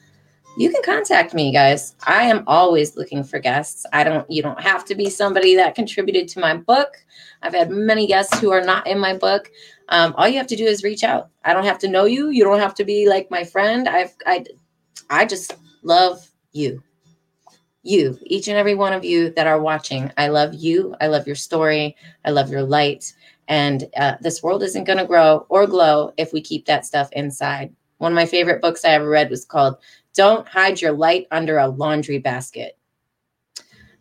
[0.57, 1.95] you can contact me guys.
[2.07, 3.85] I am always looking for guests.
[3.93, 6.97] I don't you don't have to be somebody that contributed to my book.
[7.43, 9.51] I've had many guests who are not in my book
[9.89, 11.31] um, all you have to do is reach out.
[11.45, 12.31] I don't have to know you.
[12.31, 13.89] You don't have to be like my friend.
[13.89, 14.45] I've i
[15.11, 16.83] i just love you.
[17.83, 20.95] You each and every one of you that are watching i love you.
[21.01, 21.97] I love your story.
[22.25, 23.13] I love your light.
[23.49, 27.09] And uh, this world isn't going to grow or glow if we keep that stuff
[27.13, 27.73] inside.
[27.99, 29.77] One of my favorite books i ever read was called
[30.15, 32.79] don't hide your light under a laundry basket.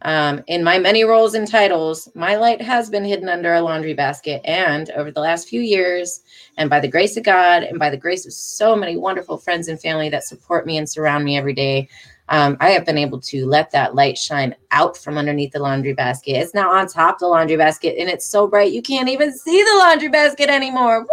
[0.01, 3.93] Um, in my many roles and titles, my light has been hidden under a laundry
[3.93, 4.41] basket.
[4.45, 6.21] And over the last few years,
[6.57, 9.67] and by the grace of God, and by the grace of so many wonderful friends
[9.67, 11.89] and family that support me and surround me every day,
[12.29, 15.93] um, I have been able to let that light shine out from underneath the laundry
[15.93, 16.33] basket.
[16.33, 19.61] It's now on top the laundry basket, and it's so bright you can't even see
[19.63, 21.01] the laundry basket anymore.
[21.01, 21.09] What?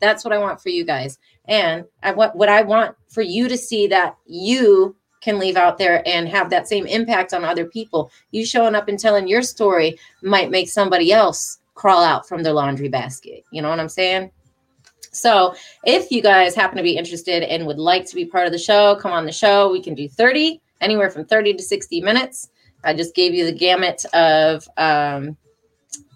[0.00, 1.18] That's what I want for you guys.
[1.46, 5.78] And I what what I want for you to see that you can leave out
[5.78, 8.10] there and have that same impact on other people.
[8.30, 12.52] You showing up and telling your story might make somebody else crawl out from their
[12.52, 13.44] laundry basket.
[13.52, 14.30] You know what I'm saying?
[15.10, 15.54] So,
[15.84, 18.58] if you guys happen to be interested and would like to be part of the
[18.58, 19.72] show, come on the show.
[19.72, 22.50] We can do 30, anywhere from 30 to 60 minutes.
[22.84, 25.36] I just gave you the gamut of um,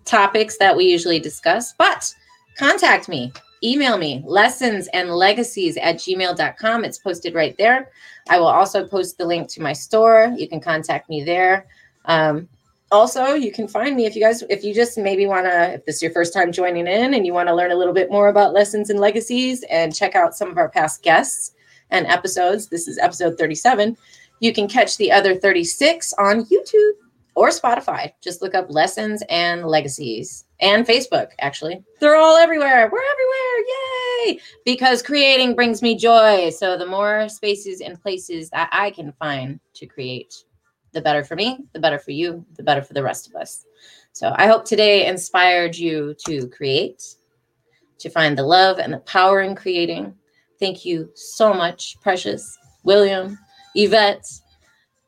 [0.05, 2.14] topics that we usually discuss, but
[2.59, 3.32] contact me
[3.65, 6.85] email me lessons and legacies at gmail.com.
[6.85, 7.91] It's posted right there.
[8.29, 10.33] I will also post the link to my store.
[10.37, 11.67] You can contact me there.
[12.05, 12.49] Um,
[12.91, 15.87] also, you can find me if you guys, if you just maybe want to, if
[15.87, 18.11] this is your first time joining in and you want to learn a little bit
[18.11, 21.53] more about lessons and legacies and check out some of our past guests
[21.91, 22.69] and episodes.
[22.69, 23.97] This is episode 37.
[24.41, 26.93] You can catch the other 36 on YouTube
[27.35, 28.12] or Spotify.
[28.20, 31.83] Just look up lessons and legacies and Facebook, actually.
[32.01, 32.91] They're all everywhere.
[32.91, 33.64] We're everywhere.
[34.26, 34.41] Yay!
[34.64, 36.51] Because creating brings me joy.
[36.51, 40.45] So the more spaces and places that I can find to create,
[40.93, 43.64] the better for me, the better for you, the better for the rest of us.
[44.12, 47.16] So I hope today inspired you to create,
[47.99, 50.14] to find the love and the power in creating.
[50.61, 53.39] Thank you so much, Precious, William,
[53.74, 54.30] Yvette,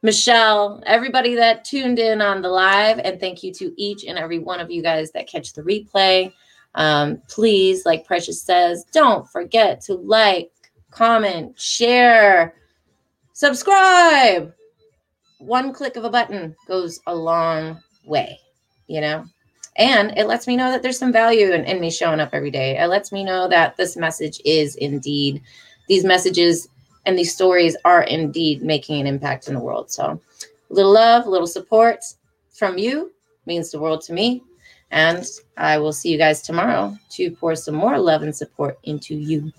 [0.04, 2.98] Michelle, everybody that tuned in on the live.
[2.98, 6.30] And thank you to each and every one of you guys that catch the replay.
[6.74, 10.52] Um, please, like Precious says, don't forget to like,
[10.90, 12.54] comment, share,
[13.32, 14.52] subscribe.
[15.38, 18.38] One click of a button goes a long way,
[18.86, 19.24] you know?
[19.76, 22.50] And it lets me know that there's some value in, in me showing up every
[22.50, 22.78] day.
[22.78, 25.40] It lets me know that this message is indeed,
[25.88, 26.68] these messages
[27.06, 29.90] and these stories are indeed making an impact in the world.
[29.90, 30.20] So,
[30.70, 32.04] little love, little support
[32.50, 33.12] from you
[33.46, 34.42] means the world to me.
[34.90, 35.26] And
[35.56, 39.52] I will see you guys tomorrow to pour some more love and support into you.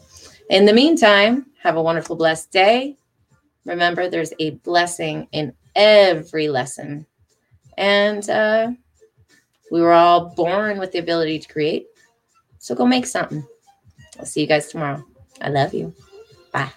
[0.49, 2.95] In the meantime, have a wonderful, blessed day.
[3.65, 7.05] Remember, there's a blessing in every lesson.
[7.77, 8.71] And uh,
[9.71, 11.87] we were all born with the ability to create.
[12.59, 13.45] So go make something.
[14.19, 15.03] I'll see you guys tomorrow.
[15.41, 15.93] I love you.
[16.51, 16.71] Bye.